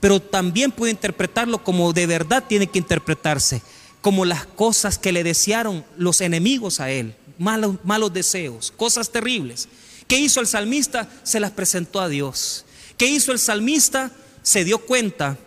Pero 0.00 0.20
también 0.20 0.72
puede 0.72 0.92
interpretarlo 0.92 1.62
como 1.62 1.92
de 1.92 2.06
verdad 2.06 2.44
tiene 2.46 2.66
que 2.66 2.78
interpretarse, 2.78 3.62
como 4.02 4.24
las 4.24 4.46
cosas 4.46 4.98
que 4.98 5.12
le 5.12 5.24
desearon 5.24 5.84
los 5.96 6.20
enemigos 6.20 6.80
a 6.80 6.90
él, 6.90 7.14
malos, 7.38 7.76
malos 7.84 8.12
deseos, 8.12 8.72
cosas 8.76 9.10
terribles. 9.10 9.68
¿Qué 10.06 10.18
hizo 10.18 10.40
el 10.40 10.46
salmista? 10.46 11.08
Se 11.22 11.40
las 11.40 11.52
presentó 11.52 12.00
a 12.00 12.08
Dios. 12.08 12.64
¿Qué 12.96 13.06
hizo 13.06 13.32
el 13.32 13.38
salmista? 13.38 14.12
Se 14.42 14.64
dio 14.64 14.78
cuenta 14.78 15.38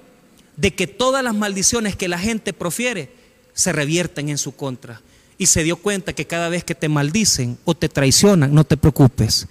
de 0.58 0.74
que 0.76 0.88
todas 0.88 1.24
las 1.24 1.36
maldiciones 1.36 1.96
que 1.96 2.10
la 2.10 2.20
gente 2.20 2.52
profiere 2.52 3.12
se 3.54 3.72
revierten 3.72 4.30
en 4.30 4.38
su 4.38 4.54
contra. 4.56 5.02
Y 5.38 5.46
se 5.46 5.64
dio 5.64 5.78
cuenta 5.78 6.12
que 6.12 6.28
cada 6.28 6.50
vez 6.50 6.66
que 6.66 6.76
te 6.76 6.90
maldicen 6.90 7.58
o 7.64 7.76
te 7.76 7.88
traicionan, 7.88 8.54
no 8.54 8.66
te 8.66 8.76
preocupes 8.76 9.48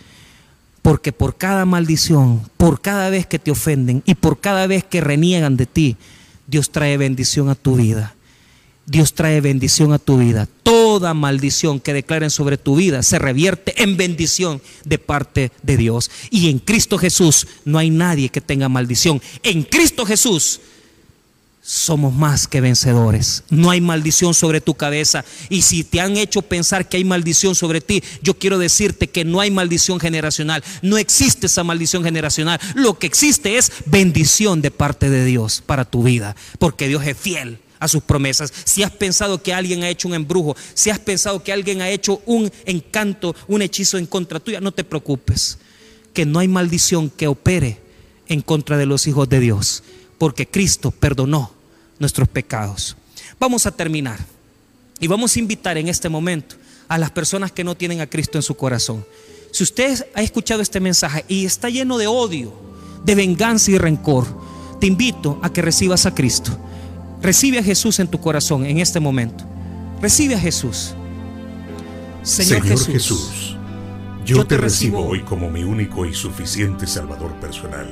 porque 0.88 1.12
por 1.12 1.36
cada 1.36 1.66
maldición, 1.66 2.40
por 2.56 2.80
cada 2.80 3.10
vez 3.10 3.26
que 3.26 3.38
te 3.38 3.50
ofenden 3.50 4.02
y 4.06 4.14
por 4.14 4.40
cada 4.40 4.66
vez 4.66 4.84
que 4.84 5.02
reniegan 5.02 5.58
de 5.58 5.66
ti, 5.66 5.98
Dios 6.46 6.70
trae 6.70 6.96
bendición 6.96 7.50
a 7.50 7.54
tu 7.54 7.76
vida. 7.76 8.14
Dios 8.86 9.12
trae 9.12 9.42
bendición 9.42 9.92
a 9.92 9.98
tu 9.98 10.16
vida. 10.16 10.48
Toda 10.62 11.12
maldición 11.12 11.78
que 11.78 11.92
declaren 11.92 12.30
sobre 12.30 12.56
tu 12.56 12.74
vida 12.76 13.02
se 13.02 13.18
revierte 13.18 13.82
en 13.82 13.98
bendición 13.98 14.62
de 14.86 14.98
parte 14.98 15.52
de 15.62 15.76
Dios. 15.76 16.10
Y 16.30 16.48
en 16.48 16.58
Cristo 16.58 16.96
Jesús 16.96 17.46
no 17.66 17.76
hay 17.76 17.90
nadie 17.90 18.30
que 18.30 18.40
tenga 18.40 18.70
maldición. 18.70 19.20
En 19.42 19.64
Cristo 19.64 20.06
Jesús 20.06 20.58
somos 21.68 22.14
más 22.14 22.48
que 22.48 22.62
vencedores. 22.62 23.44
No 23.50 23.68
hay 23.68 23.82
maldición 23.82 24.32
sobre 24.32 24.62
tu 24.62 24.72
cabeza. 24.72 25.22
Y 25.50 25.60
si 25.60 25.84
te 25.84 26.00
han 26.00 26.16
hecho 26.16 26.40
pensar 26.40 26.88
que 26.88 26.96
hay 26.96 27.04
maldición 27.04 27.54
sobre 27.54 27.82
ti, 27.82 28.02
yo 28.22 28.38
quiero 28.38 28.58
decirte 28.58 29.10
que 29.10 29.26
no 29.26 29.38
hay 29.38 29.50
maldición 29.50 30.00
generacional. 30.00 30.64
No 30.80 30.96
existe 30.96 31.44
esa 31.44 31.64
maldición 31.64 32.02
generacional. 32.02 32.58
Lo 32.74 32.98
que 32.98 33.06
existe 33.06 33.58
es 33.58 33.70
bendición 33.84 34.62
de 34.62 34.70
parte 34.70 35.10
de 35.10 35.26
Dios 35.26 35.62
para 35.64 35.84
tu 35.84 36.02
vida. 36.02 36.34
Porque 36.58 36.88
Dios 36.88 37.06
es 37.06 37.18
fiel 37.18 37.58
a 37.80 37.86
sus 37.86 38.02
promesas. 38.02 38.50
Si 38.64 38.82
has 38.82 38.92
pensado 38.92 39.42
que 39.42 39.52
alguien 39.52 39.82
ha 39.82 39.90
hecho 39.90 40.08
un 40.08 40.14
embrujo, 40.14 40.56
si 40.72 40.88
has 40.88 40.98
pensado 40.98 41.42
que 41.42 41.52
alguien 41.52 41.82
ha 41.82 41.90
hecho 41.90 42.22
un 42.24 42.50
encanto, 42.64 43.36
un 43.46 43.60
hechizo 43.60 43.98
en 43.98 44.06
contra 44.06 44.40
tuya, 44.40 44.62
no 44.62 44.72
te 44.72 44.84
preocupes. 44.84 45.58
Que 46.14 46.24
no 46.24 46.38
hay 46.38 46.48
maldición 46.48 47.10
que 47.10 47.26
opere 47.28 47.78
en 48.26 48.40
contra 48.40 48.78
de 48.78 48.86
los 48.86 49.06
hijos 49.06 49.28
de 49.28 49.40
Dios. 49.40 49.82
Porque 50.16 50.48
Cristo 50.48 50.92
perdonó 50.92 51.57
nuestros 51.98 52.28
pecados. 52.28 52.96
Vamos 53.38 53.66
a 53.66 53.70
terminar 53.70 54.18
y 55.00 55.06
vamos 55.06 55.34
a 55.34 55.38
invitar 55.38 55.78
en 55.78 55.88
este 55.88 56.08
momento 56.08 56.56
a 56.88 56.98
las 56.98 57.10
personas 57.10 57.52
que 57.52 57.64
no 57.64 57.76
tienen 57.76 58.00
a 58.00 58.06
Cristo 58.06 58.38
en 58.38 58.42
su 58.42 58.56
corazón. 58.56 59.04
Si 59.52 59.62
usted 59.62 60.06
ha 60.14 60.22
escuchado 60.22 60.62
este 60.62 60.80
mensaje 60.80 61.24
y 61.28 61.44
está 61.44 61.68
lleno 61.68 61.98
de 61.98 62.06
odio, 62.06 62.52
de 63.04 63.14
venganza 63.14 63.70
y 63.70 63.78
rencor, 63.78 64.26
te 64.80 64.86
invito 64.86 65.38
a 65.42 65.52
que 65.52 65.62
recibas 65.62 66.06
a 66.06 66.14
Cristo. 66.14 66.56
Recibe 67.22 67.58
a 67.58 67.62
Jesús 67.62 67.98
en 67.98 68.08
tu 68.08 68.20
corazón 68.20 68.64
en 68.64 68.78
este 68.78 69.00
momento. 69.00 69.44
Recibe 70.00 70.34
a 70.34 70.40
Jesús. 70.40 70.94
Señor, 72.22 72.62
Jesús, 72.62 73.56
yo 74.24 74.46
te 74.46 74.56
recibo 74.56 75.04
hoy 75.04 75.22
como 75.22 75.50
mi 75.50 75.64
único 75.64 76.04
y 76.04 76.14
suficiente 76.14 76.86
Salvador 76.86 77.32
personal. 77.40 77.88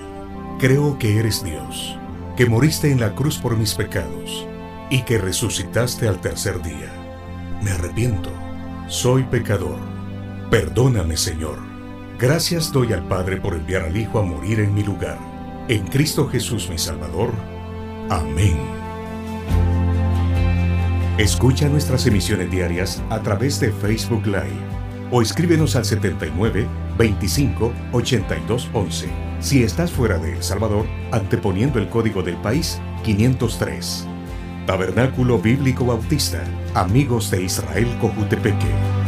Creo 0.59 0.99
que 0.99 1.19
eres 1.19 1.43
Dios 1.43 1.97
que 2.37 2.47
moriste 2.47 2.93
en 2.93 3.01
la 3.01 3.15
cruz 3.15 3.39
por 3.39 3.57
mis 3.57 3.75
pecados 3.75 4.47
y 4.91 5.03
que 5.03 5.17
resucitaste 5.17 6.07
al 6.07 6.21
tercer 6.21 6.63
día. 6.63 6.93
Me 7.63 7.71
arrepiento, 7.71 8.31
soy 8.89 9.23
pecador. 9.25 9.79
Perdóname, 10.51 11.17
Señor. 11.17 11.59
Gracias 12.19 12.73
doy 12.73 12.93
al 12.93 13.09
Padre 13.09 13.39
por 13.39 13.55
enviar 13.55 13.83
al 13.83 13.97
Hijo 13.97 14.19
a 14.19 14.23
morir 14.23 14.61
en 14.61 14.75
mi 14.75 14.83
lugar. 14.83 15.19
En 15.69 15.87
Cristo 15.87 16.29
Jesús 16.29 16.69
mi 16.69 16.77
Salvador. 16.77 17.33
Amén. 18.11 18.59
Escucha 21.17 21.69
nuestras 21.69 22.07
emisiones 22.07 22.51
diarias 22.51 23.03
a 23.09 23.23
través 23.23 23.59
de 23.61 23.73
Facebook 23.73 24.27
Live 24.27 24.61
o 25.11 25.23
escríbenos 25.23 25.75
al 25.75 25.87
79 25.87 26.67
25 26.99 27.73
82 27.93 28.71
11. 28.75 29.26
Si 29.41 29.63
estás 29.63 29.93
fuera 29.93 30.19
de 30.19 30.33
El 30.33 30.43
Salvador, 30.43 30.87
anteponiendo 31.13 31.79
el 31.79 31.89
código 31.89 32.23
del 32.23 32.37
país 32.37 32.81
503. 33.05 34.07
Tabernáculo 34.67 35.39
Bíblico 35.39 35.85
Bautista, 35.85 36.43
Amigos 36.75 37.31
de 37.31 37.45
Israel 37.45 37.87
Cojutepeque. 38.01 39.06